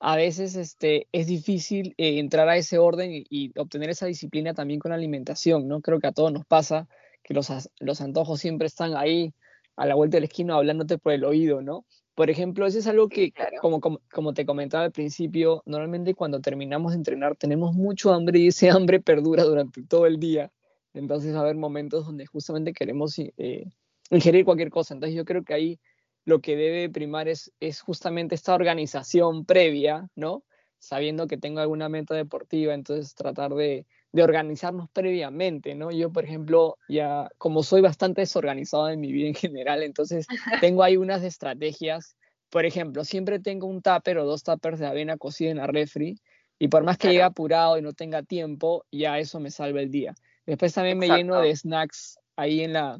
[0.00, 4.80] a veces este, es difícil eh, entrar a ese orden y, obtener esa disciplina también
[4.80, 5.80] con la alimentación, ¿no?
[5.80, 6.88] Creo que a todos nos pasa
[7.22, 9.32] que los, los antojos siempre están ahí
[9.76, 11.86] a la vuelta del esquina hablándote por el oído, ¿no?
[12.20, 16.42] Por ejemplo, eso es algo que, como, como, como, te comentaba al principio, normalmente cuando
[16.42, 20.52] terminamos de entrenar tenemos mucho hambre y ese hambre perdura durante todo el día.
[20.92, 23.70] Entonces va a haber momentos donde justamente queremos eh,
[24.10, 24.92] ingerir cualquier cosa.
[24.92, 25.80] Entonces yo creo que ahí
[26.26, 30.44] lo que debe primar es, es justamente esta organización previa, ¿no?
[30.78, 35.90] Sabiendo que tengo alguna meta deportiva, entonces tratar de, de organizarnos previamente, ¿no?
[35.90, 40.26] Yo, por ejemplo, ya como soy bastante desorganizado en mi vida en general, entonces
[40.60, 42.16] tengo ahí unas estrategias.
[42.50, 46.16] Por ejemplo, siempre tengo un tupper o dos tuppers de avena cocida en la refri
[46.58, 49.90] y por más que llegue apurado y no tenga tiempo, ya eso me salva el
[49.90, 50.14] día.
[50.44, 52.98] Después también me lleno de snacks ahí en la,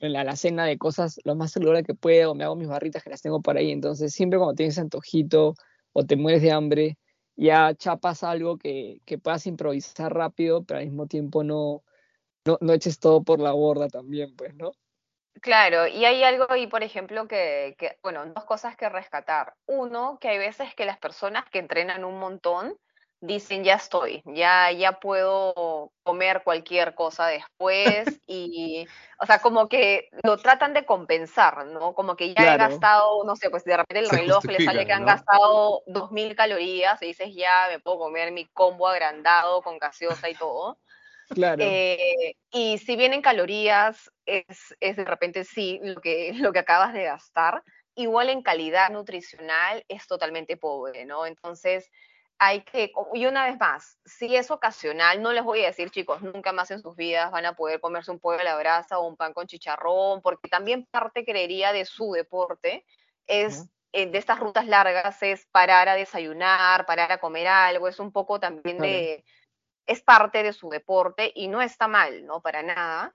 [0.00, 3.10] en la alacena de cosas lo más saludable que puedo, me hago mis barritas que
[3.10, 5.54] las tengo por ahí, entonces siempre cuando tienes antojito
[5.92, 6.98] o te mueres de hambre,
[7.36, 11.84] ya chapas algo que, que puedas improvisar rápido, pero al mismo tiempo no,
[12.44, 14.72] no, no eches todo por la borda también, pues, ¿no?
[15.42, 19.54] Claro, y hay algo ahí, por ejemplo, que, que, bueno, dos cosas que rescatar.
[19.66, 22.78] Uno, que hay veces que las personas que entrenan un montón
[23.20, 28.86] dicen ya estoy, ya, ya puedo comer cualquier cosa después y,
[29.20, 31.94] o sea, como que lo tratan de compensar, ¿no?
[31.94, 34.92] Como que ya he gastado, no sé, pues de repente el reloj le sale que
[34.92, 40.28] han gastado 2.000 calorías y dices ya me puedo comer mi combo agrandado con gaseosa
[40.28, 40.78] y todo.
[41.28, 41.60] Claro.
[41.60, 46.92] Eh, y si vienen calorías, es, es de repente sí lo que, lo que acabas
[46.92, 47.62] de gastar.
[47.96, 51.26] Igual en calidad nutricional es totalmente pobre, ¿no?
[51.26, 51.90] Entonces,
[52.38, 56.20] hay que, y una vez más, si es ocasional, no les voy a decir, chicos,
[56.22, 59.06] nunca más en sus vidas van a poder comerse un pollo a la brasa o
[59.06, 62.84] un pan con chicharrón, porque también parte, creería, de su deporte
[63.26, 67.98] es, eh, de estas rutas largas, es parar a desayunar, parar a comer algo, es
[67.98, 69.24] un poco también de,
[69.86, 72.42] es parte de su deporte y no está mal, ¿no?
[72.42, 73.14] Para nada.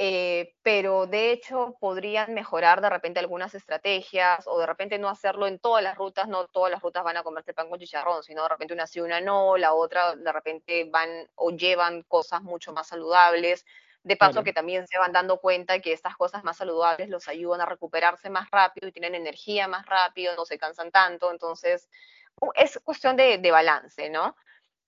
[0.00, 5.48] Eh, pero de hecho podrían mejorar de repente algunas estrategias o de repente no hacerlo
[5.48, 8.44] en todas las rutas, no todas las rutas van a comerse pan con chicharrón, sino
[8.44, 12.72] de repente una sí, una no, la otra de repente van o llevan cosas mucho
[12.72, 13.66] más saludables.
[14.04, 17.60] De paso que también se van dando cuenta que estas cosas más saludables los ayudan
[17.60, 21.90] a recuperarse más rápido y tienen energía más rápido, no se cansan tanto, entonces
[22.54, 24.36] es cuestión de, de balance, ¿no?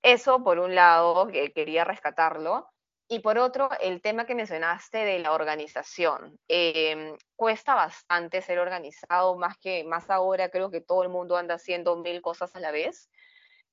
[0.03, 2.71] Eso por un lado, que quería rescatarlo.
[3.13, 6.39] Y por otro, el tema que mencionaste de la organización.
[6.47, 11.57] Em, cuesta bastante ser organizado, más que más ahora creo que todo el mundo anda
[11.57, 13.11] haciendo mil cosas a la vez.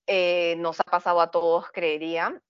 [0.07, 2.41] Eh, nos ha pasado a todos, creería.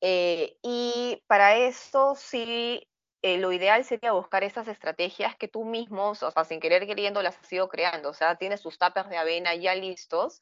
[0.00, 2.88] Eh, y para esto sí,
[3.22, 7.20] eh, lo ideal sería buscar esas estrategias que tú mismo, o sea, sin querer queriendo,
[7.22, 8.10] las has ido creando.
[8.10, 10.40] O sea, tienes tus tuppers de avena ya listos,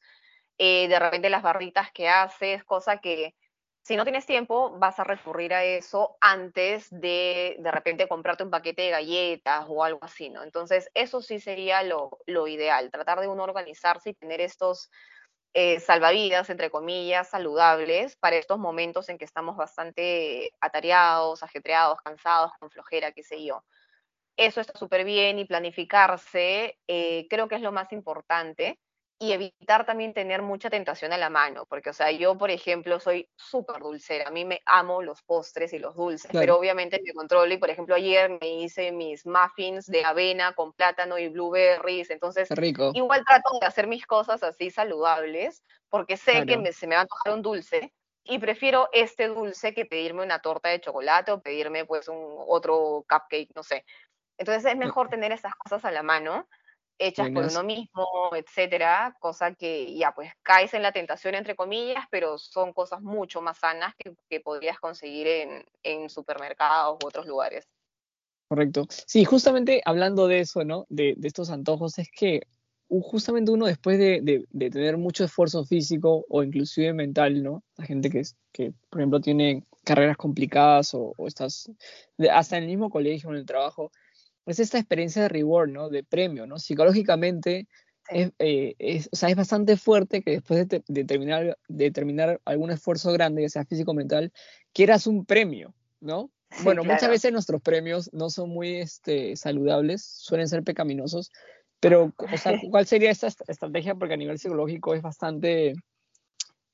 [0.59, 3.33] de repente las barritas que haces, cosa que
[3.83, 8.51] si no tienes tiempo, vas a recurrir a eso antes de de repente comprarte un
[8.51, 10.43] paquete de galletas o algo así, ¿no?
[10.43, 14.91] Entonces, eso sí sería lo, ideal, tratar de uno organizarse y tener estos
[15.53, 22.51] eh, salvavidas, entre comillas, saludables para estos momentos en que estamos bastante atareados, ajetreados, cansados,
[22.59, 23.63] con flojera, qué sé yo.
[24.37, 28.79] Eso está súper bien y planificarse eh, creo que es lo más importante
[29.21, 32.99] y evitar también tener mucha tentación a la mano, porque, o sea, yo, por ejemplo,
[32.99, 37.13] soy súper dulcera, a mí me amo los postres y los dulces, pero obviamente me
[37.13, 42.09] controlo y, por ejemplo, ayer me hice mis muffins de avena con plátano y blueberries,
[42.09, 42.93] entonces Rico.
[42.95, 47.03] igual trato de hacer mis cosas así saludables, porque sé que se me va a
[47.03, 51.85] antojar un dulce, y prefiero este dulce que pedirme una torta de chocolate o pedirme
[51.85, 53.85] pues un otro cupcake, no sé.
[54.39, 56.47] Entonces es mejor tener esas cosas a la mano
[57.01, 62.05] hechas por uno mismo, etcétera, cosa que ya pues caes en la tentación entre comillas,
[62.11, 63.93] pero son cosas mucho más sanas
[64.29, 67.67] que, podrías conseguir en, en, supermercados u otros lugares.
[68.47, 68.85] Correcto.
[68.89, 70.85] Sí, justamente hablando de eso, ¿no?
[70.89, 72.41] De, de estos antojos, es que
[73.01, 77.63] justamente uno después de, de, tener mucho esfuerzo físico o inclusive mental, ¿no?
[77.77, 81.71] La gente que, que por ejemplo, tiene carreras complicadas o, o estás
[82.31, 83.91] hasta en el mismo colegio, en el trabajo,
[84.45, 85.89] es esta experiencia de reward, ¿no?
[85.89, 86.59] De premio, ¿no?
[86.59, 87.67] Psicológicamente
[88.09, 92.41] es, eh, es, o sea, es bastante fuerte que después de, de, terminar, de terminar
[92.45, 94.31] algún esfuerzo grande, ya sea físico o mental,
[94.73, 96.31] quieras un premio, ¿no?
[96.63, 101.31] bueno, muchas veces nuestros premios no son muy este, saludables, suelen ser pecaminosos,
[101.79, 103.95] pero, o sea, ¿cuál sería esta estrategia?
[103.95, 105.73] Porque a nivel psicológico es bastante,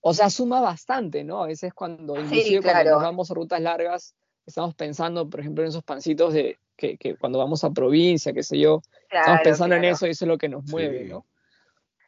[0.01, 1.43] o sea, suma bastante, ¿no?
[1.43, 5.69] A veces cuando, inclusive cuando nos vamos a rutas largas, estamos pensando, por ejemplo, en
[5.69, 9.83] esos pancitos de que, que cuando vamos a provincia, qué sé yo, estamos pensando en
[9.83, 11.25] eso y eso es lo que nos mueve, ¿no?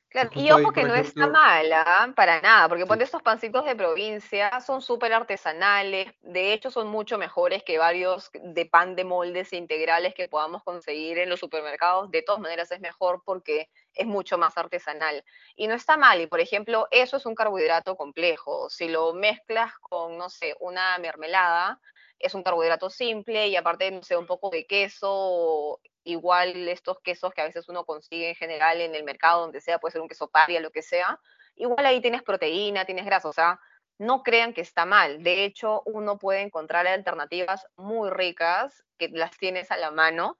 [0.09, 3.03] Claro, y ojo que no está mala, para nada, porque sí.
[3.03, 8.65] estos pancitos de provincia son súper artesanales, de hecho son mucho mejores que varios de
[8.65, 13.21] pan de moldes integrales que podamos conseguir en los supermercados, de todas maneras es mejor
[13.23, 15.23] porque es mucho más artesanal.
[15.55, 19.73] Y no está mal, y por ejemplo, eso es un carbohidrato complejo, si lo mezclas
[19.77, 21.79] con, no sé, una mermelada,
[22.19, 27.33] es un carbohidrato simple y aparte, no sé, un poco de queso igual estos quesos
[27.33, 30.07] que a veces uno consigue en general en el mercado, donde sea, puede ser un
[30.07, 31.19] queso paria, lo que sea,
[31.55, 33.59] igual ahí tienes proteína, tienes grasa, o sea,
[33.97, 35.23] no crean que está mal.
[35.23, 40.37] De hecho, uno puede encontrar alternativas muy ricas que las tienes a la mano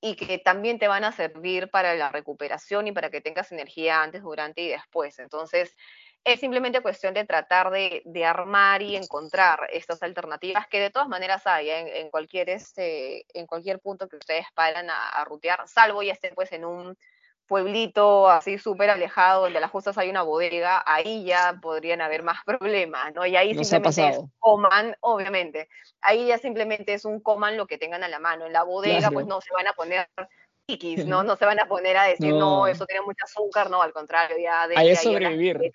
[0.00, 4.02] y que también te van a servir para la recuperación y para que tengas energía
[4.02, 5.18] antes, durante y después.
[5.18, 5.74] Entonces,
[6.24, 11.46] es simplemente cuestión de tratar de, armar y encontrar estas alternativas que de todas maneras
[11.46, 12.00] hay ¿eh?
[12.00, 16.52] en, cualquier, este, en cualquier punto que ustedes paran a, rutear, salvo ya estén pues
[16.52, 16.96] en un
[17.46, 22.22] pueblito así súper alejado donde a las justas hay una bodega, ahí ya podrían haber
[22.22, 23.24] más problemas, ¿no?
[23.24, 25.68] Y ahí simplemente es coman, obviamente,
[26.02, 28.44] ahí ya simplemente es un coman lo que tengan a la mano.
[28.44, 30.08] En la bodega pues no se van a poner
[31.06, 31.22] ¿no?
[31.22, 34.36] No se van a poner a decir, no, eso tiene mucho azúcar, no, al contrario,
[34.42, 35.72] ya de Hay que sobrevivir.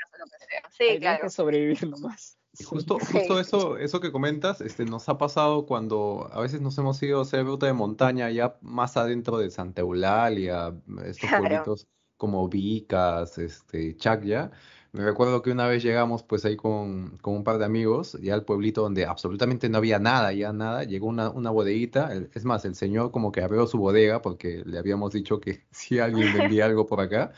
[0.78, 1.24] Sí, Hay claro.
[1.24, 2.38] que sobrevivir nomás.
[2.60, 6.78] Y justo, justo eso, eso que comentas, este, nos ha pasado cuando a veces nos
[6.78, 10.72] hemos ido a hacer ruta de montaña ya más adentro de Santa Eulalia,
[11.04, 14.52] estos pueblitos como Vicas, este, Chacya,
[14.94, 18.36] me recuerdo que una vez llegamos pues ahí con, con, un par de amigos, ya
[18.36, 22.64] al pueblito donde absolutamente no había nada, ya nada, llegó una, una bodeguita, es más,
[22.66, 26.66] el señor como que abrió su bodega porque le habíamos dicho que si alguien vendía
[26.68, 27.34] algo por acá,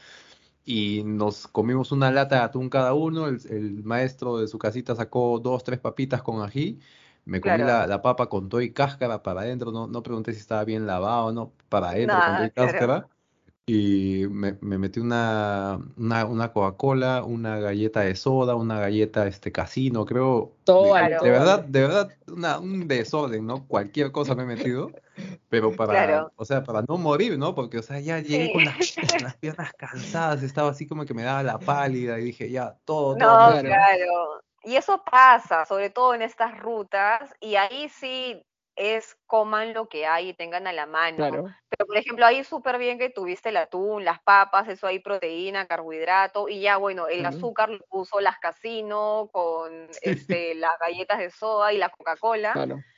[0.66, 4.96] y nos comimos una lata de atún cada uno, el, el maestro de su casita
[4.96, 6.80] sacó dos, tres papitas con ají,
[7.24, 10.40] me comí la, la, papa con todo y cáscara para adentro, no, no pregunté si
[10.40, 13.08] estaba bien lavado o no, para adentro con todo y cáscara
[13.68, 19.52] y me, me metí una, una, una Coca-Cola, una galleta de soda, una galleta este
[19.52, 20.54] casino, creo.
[20.66, 23.66] Todo de, de verdad, de verdad, una, un desorden, ¿no?
[23.68, 24.92] Cualquier cosa me he metido,
[25.50, 27.56] pero para, o sea, para no morir, ¿no?
[27.56, 28.78] Porque, o sea, ya llegué con, las,
[29.22, 33.18] las, piernas cansadas, estaba así como que me daba la pálida y dije, ya, todo,
[33.18, 33.56] todo.
[33.56, 34.44] No, claro.
[34.64, 38.44] Y eso pasa, sobre todo en estas rutas, y ahí sí
[38.76, 41.18] es coman lo que hay y tengan a la mano.
[41.70, 45.66] Pero, por ejemplo, ahí súper bien que tuviste el atún, las papas, eso hay proteína,
[45.66, 51.32] carbohidrato, y ya, bueno, el azúcar lo puso las casino con este, las galletas de
[51.32, 52.54] soda y la Coca-Cola.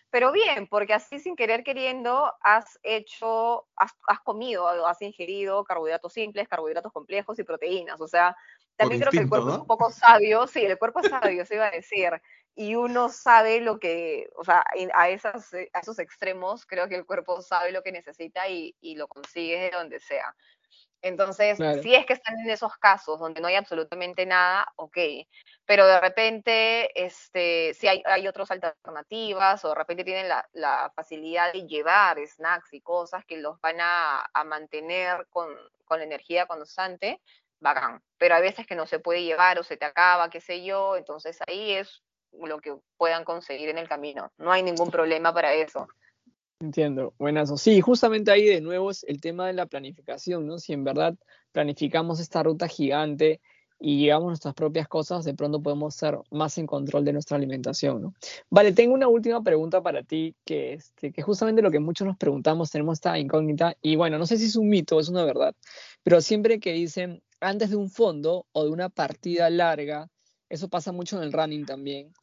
[0.09, 6.13] Pero bien, porque así sin querer queriendo has hecho, has, has comido, has ingerido carbohidratos
[6.13, 7.99] simples, carbohidratos complejos y proteínas.
[7.99, 8.35] O sea,
[8.77, 11.55] también creo que el cuerpo es un poco sabio, sí, el cuerpo es sabio, se
[11.55, 12.21] iba a decir
[12.57, 14.65] y uno sabe lo que, o sea,
[14.95, 18.95] a, esas, a esos extremos creo que el cuerpo sabe lo que necesita y, y
[18.95, 20.35] lo consigue de donde sea.
[21.01, 24.97] Entonces, si es que están en esos casos donde no hay absolutamente nada, ok,
[25.65, 30.91] pero de repente, este, si hay, hay otras alternativas o de repente tienen la, la,
[30.95, 35.49] facilidad de llevar snacks y cosas que los van a, a mantener con,
[35.86, 37.21] con energía constante,
[37.60, 38.01] bacán.
[38.17, 40.97] Pero hay veces que no se puede llevar o se te acaba, qué sé yo,
[40.97, 42.01] entonces ahí es
[42.32, 44.32] lo que puedan conseguir en el camino.
[44.38, 45.88] No hay ningún problema para eso.
[46.59, 47.61] Entiendo, buenas.
[47.61, 50.57] Sí, justamente ahí de nuevo es el tema de la planificación, ¿no?
[50.57, 51.15] Si en verdad
[51.51, 53.41] planificamos esta ruta gigante
[53.79, 58.01] y llevamos nuestras propias cosas, de pronto podemos ser más en control de nuestra alimentación,
[58.01, 58.15] ¿no?
[58.49, 62.17] Vale, tengo una última pregunta para ti, que, este, que justamente lo que muchos nos
[62.17, 65.55] preguntamos, tenemos esta incógnita, y bueno, no sé si es un mito es una verdad,
[66.01, 70.10] pero siempre que dicen antes de un fondo o de una partida larga,
[70.49, 72.13] eso pasa mucho en el running también.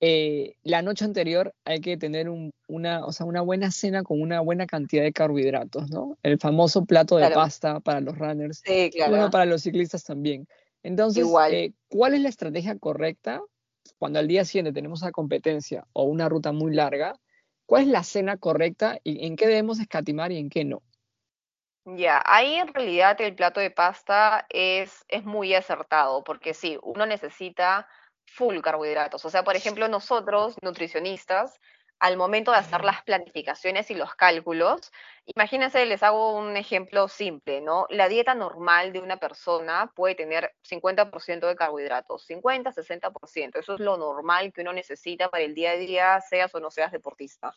[0.00, 2.30] Eh, la noche anterior hay que tener
[2.68, 6.16] una, o sea, una buena cena con una buena cantidad de carbohidratos, ¿no?
[6.22, 8.62] El famoso plato de pasta para los runners.
[8.64, 9.10] Sí, claro.
[9.10, 10.48] Bueno, para los ciclistas también.
[10.82, 13.42] Entonces, eh, ¿cuál es la estrategia correcta
[13.98, 17.14] cuando al día siguiente tenemos una competencia o una ruta muy larga?
[17.66, 20.82] ¿Cuál es la cena correcta y en qué debemos escatimar y en qué no?
[21.84, 27.04] Ya, ahí en realidad el plato de pasta es, es muy acertado, porque sí, uno
[27.04, 27.86] necesita
[28.34, 29.24] full carbohidratos.
[29.24, 31.60] O sea, por ejemplo, nosotros, nutricionistas,
[31.98, 34.90] al momento de hacer las planificaciones y los cálculos,
[35.26, 37.86] imagínense, les hago un ejemplo simple, ¿no?
[37.90, 43.80] La dieta normal de una persona puede tener 50% de carbohidratos, 50, 60%, eso es
[43.80, 47.54] lo normal que uno necesita para el día a día, seas o no seas deportista.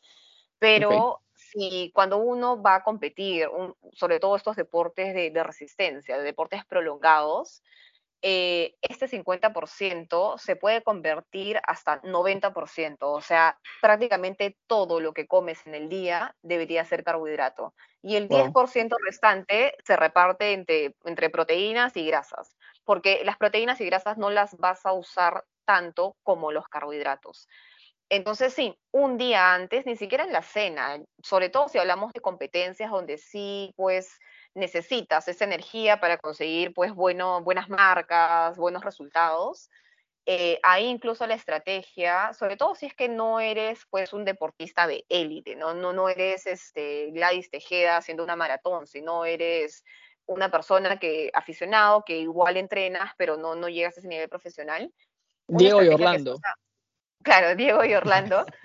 [0.60, 3.48] Pero si cuando uno va a competir,
[3.94, 7.64] sobre todo estos deportes de, de resistencia, de deportes prolongados,
[8.26, 15.60] eh, este 50% se puede convertir hasta 90%, o sea, prácticamente todo lo que comes
[15.68, 17.74] en el día debería ser carbohidrato.
[18.02, 22.56] Y el 10% restante se reparte entre, entre proteínas y grasas,
[22.86, 27.50] porque las proteínas y grasas no las vas a usar tanto como los carbohidratos.
[28.08, 32.22] Entonces, sí, un día antes, ni siquiera en la cena, sobre todo si hablamos de
[32.22, 34.18] competencias donde sí, pues
[34.56, 39.70] necesitas esa energía para conseguir pues bueno, buenas marcas, buenos resultados.
[40.26, 44.88] Eh, ahí incluso la estrategia, sobre todo si es que no eres pues un deportista
[44.88, 45.74] de élite, ¿no?
[45.74, 49.84] No, no eres este, Gladys Tejeda haciendo una maratón, sino eres
[50.26, 54.94] una persona que aficionado, que igual entrenas, pero no, no llegas a ese nivel profesional.
[55.48, 56.40] Diego y Orlando.
[57.22, 58.46] claro, Diego y Orlando.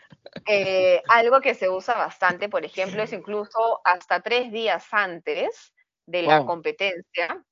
[0.46, 5.72] Eh, algo que se usa bastante, por ejemplo, es incluso hasta tres días antes
[6.08, 7.44] de la competencia.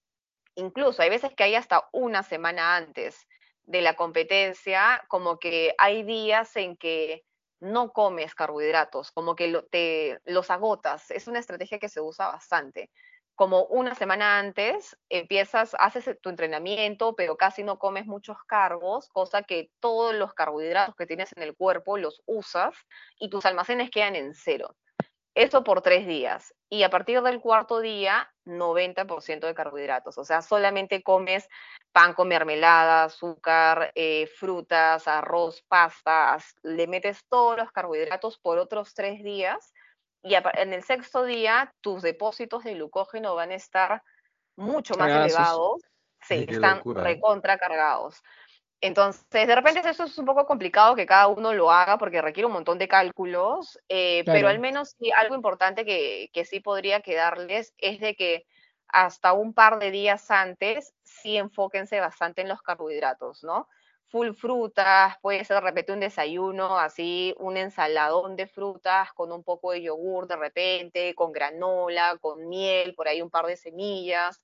[0.57, 3.27] Incluso hay veces que hay hasta una semana antes
[3.65, 7.25] de la competencia, como que hay días en que
[7.61, 11.11] no comes carbohidratos, como que te, los agotas.
[11.11, 12.91] Es una estrategia que se usa bastante.
[13.35, 19.43] Como una semana antes empiezas, haces tu entrenamiento, pero casi no comes muchos carbos, cosa
[19.43, 22.75] que todos los carbohidratos que tienes en el cuerpo los usas
[23.19, 24.75] y tus almacenes quedan en cero.
[25.37, 26.55] Eso por tres días.
[26.71, 30.17] Y a partir del cuarto día, 90% de carbohidratos.
[30.17, 31.47] O sea, solamente comes
[31.93, 36.55] pan con mermelada, azúcar, eh, frutas, arroz, pastas.
[36.63, 39.75] Le metes todos los carbohidratos por otros tres días.
[40.23, 44.03] Y en el sexto día, tus depósitos de glucógeno van a estar
[44.57, 45.83] mucho más elevados.
[46.23, 48.23] Sí, están recontra cargados.
[48.81, 52.47] Entonces, de repente eso es un poco complicado que cada uno lo haga porque requiere
[52.47, 57.01] un montón de cálculos, eh, pero al menos sí, algo importante que, que, sí podría
[57.01, 58.47] quedarles es de que
[58.89, 63.67] hasta un par de días antes sí enfóquense bastante en los carbohidratos, ¿no?
[64.09, 69.43] Full frutas, puede ser de repente un desayuno, así un ensaladón de frutas con un
[69.43, 74.41] poco de yogur de repente, con granola, con miel, por ahí un par de semillas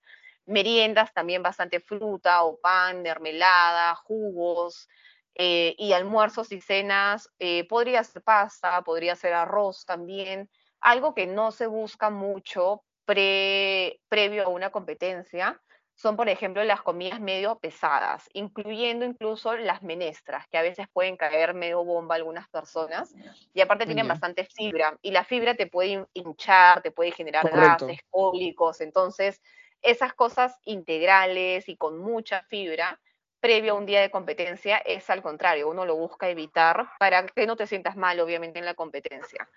[0.47, 4.89] meriendas también bastante fruta o pan, mermelada, jugos,
[5.35, 11.27] eh, y almuerzos y cenas, eh, podría ser pasta, podría ser arroz también, algo que
[11.27, 15.61] no se busca mucho previo a una competencia,
[15.95, 21.17] son por ejemplo las comidas medio pesadas, incluyendo incluso las menestras, que a veces pueden
[21.17, 23.15] caer medio bomba a algunas personas,
[23.55, 28.01] y aparte tienen bastante fibra, y la fibra te puede hinchar, te puede generar gases,
[28.11, 29.41] cólicos, entonces
[29.83, 33.01] esas cosas integrales y con mucha fibra
[33.43, 37.45] previo a un día de competencia es al contrario, uno lo busca evitar para que
[37.45, 39.49] no te sientas mal, obviamente, en la competencia.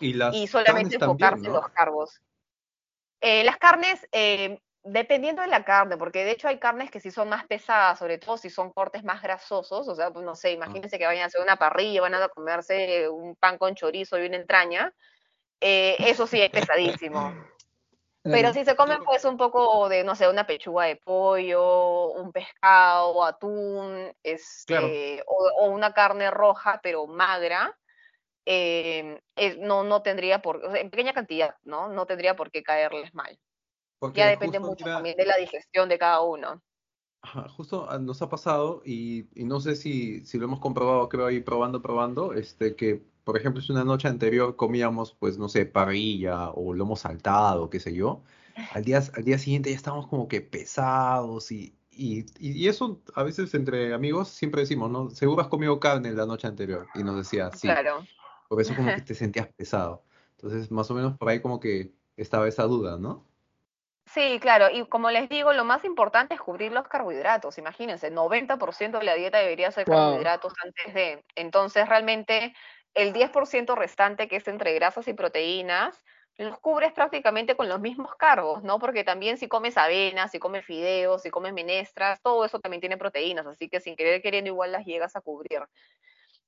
[0.00, 2.20] Y, solamente enfocarse en los carbos.
[3.20, 7.10] Eh, las carnes, eh, dependiendo de la carne, porque de hecho hay carnes que sí
[7.10, 10.48] son más pesadas, sobre todo si son cortes más grasosos, o sea, pues no sé,
[10.48, 10.52] ah.
[10.52, 14.26] imagínense que vayan a hacer una parrilla, van a comerse un pan con chorizo y
[14.26, 14.92] una entraña,
[15.60, 17.32] eh, eso sí es pesadísimo.
[18.22, 22.30] Pero si se comen pues un poco de, no sé, una pechuga de pollo, un
[22.30, 27.76] pescado, atún, este, o, una carne roja pero magra,
[28.44, 29.18] em,
[29.58, 31.88] no, no tendría por, en pequeña cantidad, ¿no?
[31.88, 33.36] No tendría por qué caerles mal.
[34.14, 36.62] ya depende mucho también de la digestión de cada uno.
[37.56, 41.26] justo ah, nos ha pasado y, y no sé si, si, lo hemos comprobado, creo
[41.26, 45.66] ahí probando, probando, este, que por ejemplo, si una noche anterior comíamos, pues, no sé,
[45.66, 48.22] parrilla o lomo saltado, qué sé yo,
[48.72, 53.22] al día, al día siguiente ya estamos como que pesados y, y, y, eso a
[53.22, 55.10] veces entre amigos siempre decimos, ¿no?
[55.10, 56.86] Seguro has comido carne la noche anterior.
[56.94, 57.68] Y nos decía, sí.
[57.68, 58.04] Claro.
[58.48, 60.04] Por eso como que te sentías pesado.
[60.36, 63.26] Entonces, más o menos por ahí como que estaba esa duda, ¿no?
[64.06, 67.56] Sí, claro, y como les digo, lo más importante es cubrir los carbohidratos.
[67.56, 71.24] Imagínense, 90% de la dieta debería ser carbohidratos antes de.
[71.34, 72.52] Entonces, realmente,
[72.94, 76.02] el 10% restante, que es entre grasas y proteínas,
[76.38, 78.78] los cubres prácticamente con los mismos carbos, ¿no?
[78.78, 82.96] Porque también si comes avena, si comes fideos, si comes menestras, todo eso también tiene
[82.96, 85.62] proteínas, así que sin querer queriendo igual las llegas a cubrir.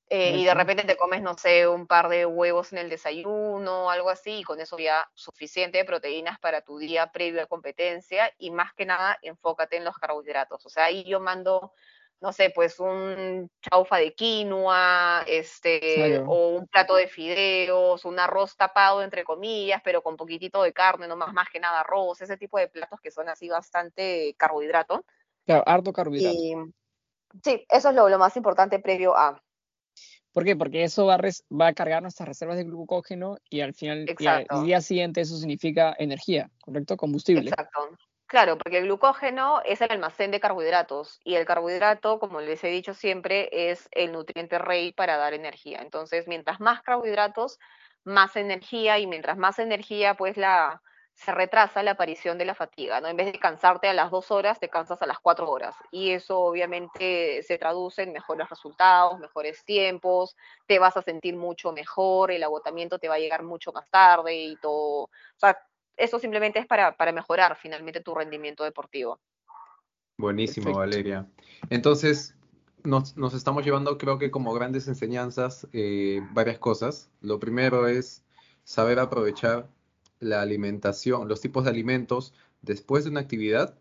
[0.09, 3.89] Eh, y de repente te comes, no sé, un par de huevos en el desayuno,
[3.89, 8.31] algo así, y con eso ya suficiente de proteínas para tu día previo a competencia,
[8.37, 10.63] y más que nada enfócate en los carbohidratos.
[10.65, 11.73] O sea, ahí yo mando
[12.25, 18.57] no sé, pues un chaufa de quinoa, este, o un plato de fideos, un arroz
[18.57, 22.35] tapado entre comillas, pero con poquitito de carne, no más, más que nada arroz, ese
[22.35, 25.05] tipo de platos que son así bastante carbohidrato.
[25.45, 26.35] Claro, harto carbohidrato.
[27.43, 29.39] sí, eso es lo, más importante previo a.
[30.31, 30.55] ¿Por qué?
[30.55, 31.19] Porque eso va a,
[31.51, 35.37] va a cargar nuestras reservas de glucógeno y al final, y al día siguiente eso
[35.37, 36.97] significa energía, ¿correcto?
[36.97, 37.51] Combustible.
[37.51, 37.95] Exacto.
[38.27, 42.67] Claro, porque el glucógeno es el almacén de carbohidratos y el carbohidrato, como les he
[42.69, 45.79] dicho siempre, es el nutriente rey para dar energía.
[45.81, 47.59] Entonces, mientras más carbohidratos,
[48.03, 50.81] más energía y mientras más energía, pues la,
[51.13, 53.07] se retrasa la aparición de la fatiga, ¿no?
[53.09, 55.75] En vez de cansarte a las dos horas, te cansas a las cuatro horas.
[55.91, 61.71] Y eso obviamente se traduce en mejores resultados, mejores tiempos, te vas a sentir mucho
[61.73, 65.03] mejor, el agotamiento te va a llegar mucho más tarde y todo.
[65.03, 65.55] O sea,
[65.97, 69.19] eso simplemente es para, mejorar finalmente tu rendimiento deportivo.
[70.17, 71.27] Buenísimo, Valeria.
[71.69, 72.35] Entonces,
[72.83, 77.09] nos, estamos llevando, creo que como grandes enseñanzas, eh, varias cosas.
[77.21, 78.23] Lo primero es
[78.63, 79.67] saber aprovechar
[80.19, 83.77] la alimentación, los tipos de alimentos después de una actividad.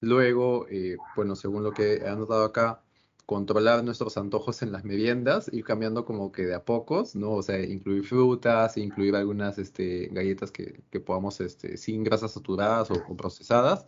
[0.00, 2.82] Luego, eh, bueno, según lo que he anotado acá,
[3.26, 7.32] controlar nuestros antojos en las meriendas, ir cambiando como que de a pocos, ¿no?
[7.32, 13.16] O sea, incluir frutas, incluir algunas este, galletas que, podamos, este, sin grasas saturadas o,
[13.16, 13.86] procesadas.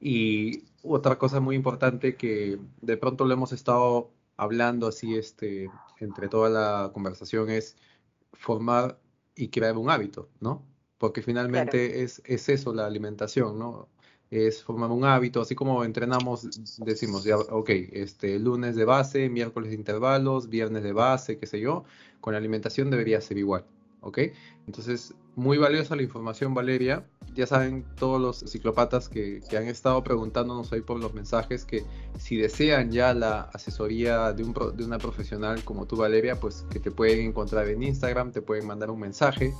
[0.00, 5.70] Y otra cosa muy importante que de pronto lo hemos estado hablando así este,
[6.00, 7.76] entre toda la conversación es
[8.32, 8.98] formar
[9.36, 10.66] y crear un hábito, ¿no?
[10.98, 13.88] Porque finalmente es, es eso la alimentación, ¿no?
[14.30, 16.48] Es formar un hábito, así como entrenamos,
[16.78, 21.60] decimos, ya, ok, este, lunes de base, miércoles de intervalos, viernes de base, qué sé
[21.60, 21.84] yo,
[22.20, 23.64] con la alimentación debería ser igual,
[24.00, 24.18] ¿ok?
[24.66, 27.04] Entonces, muy valiosa la información, Valeria.
[27.34, 31.82] Ya saben todos los ciclopatas que, que, han estado preguntándonos ahí por los mensajes que
[32.18, 36.78] si desean ya la asesoría de, un, de una profesional como tú, Valeria, pues que
[36.78, 39.52] te pueden encontrar en Instagram, te pueden mandar un mensaje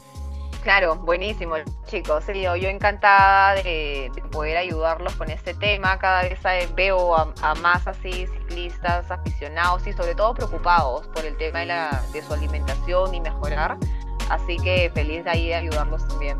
[0.65, 1.57] Claro, buenísimo,
[1.87, 2.25] chicos.
[2.27, 5.99] Yo, yo encantada de, poder ayudarlos con este tema.
[5.99, 11.37] Cada vez eh, veo a, más así ciclistas aficionados y sobre todo preocupados por el
[11.37, 13.77] tema de, la, de su alimentación y mejorar.
[14.31, 16.39] Así que feliz de ahí de ayudarlos también.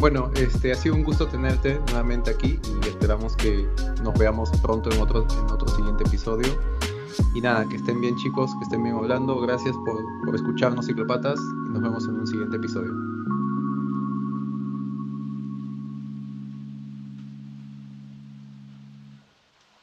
[0.00, 3.68] Bueno, este ha sido un gusto tenerte nuevamente aquí y esperamos que
[4.02, 6.48] nos veamos pronto en otro, en otro siguiente episodio.
[7.34, 9.38] Y nada, que estén bien chicos, que estén bien hablando.
[9.38, 13.16] Gracias por, por escucharnos, ciclopatas, y nos vemos en un siguiente episodio.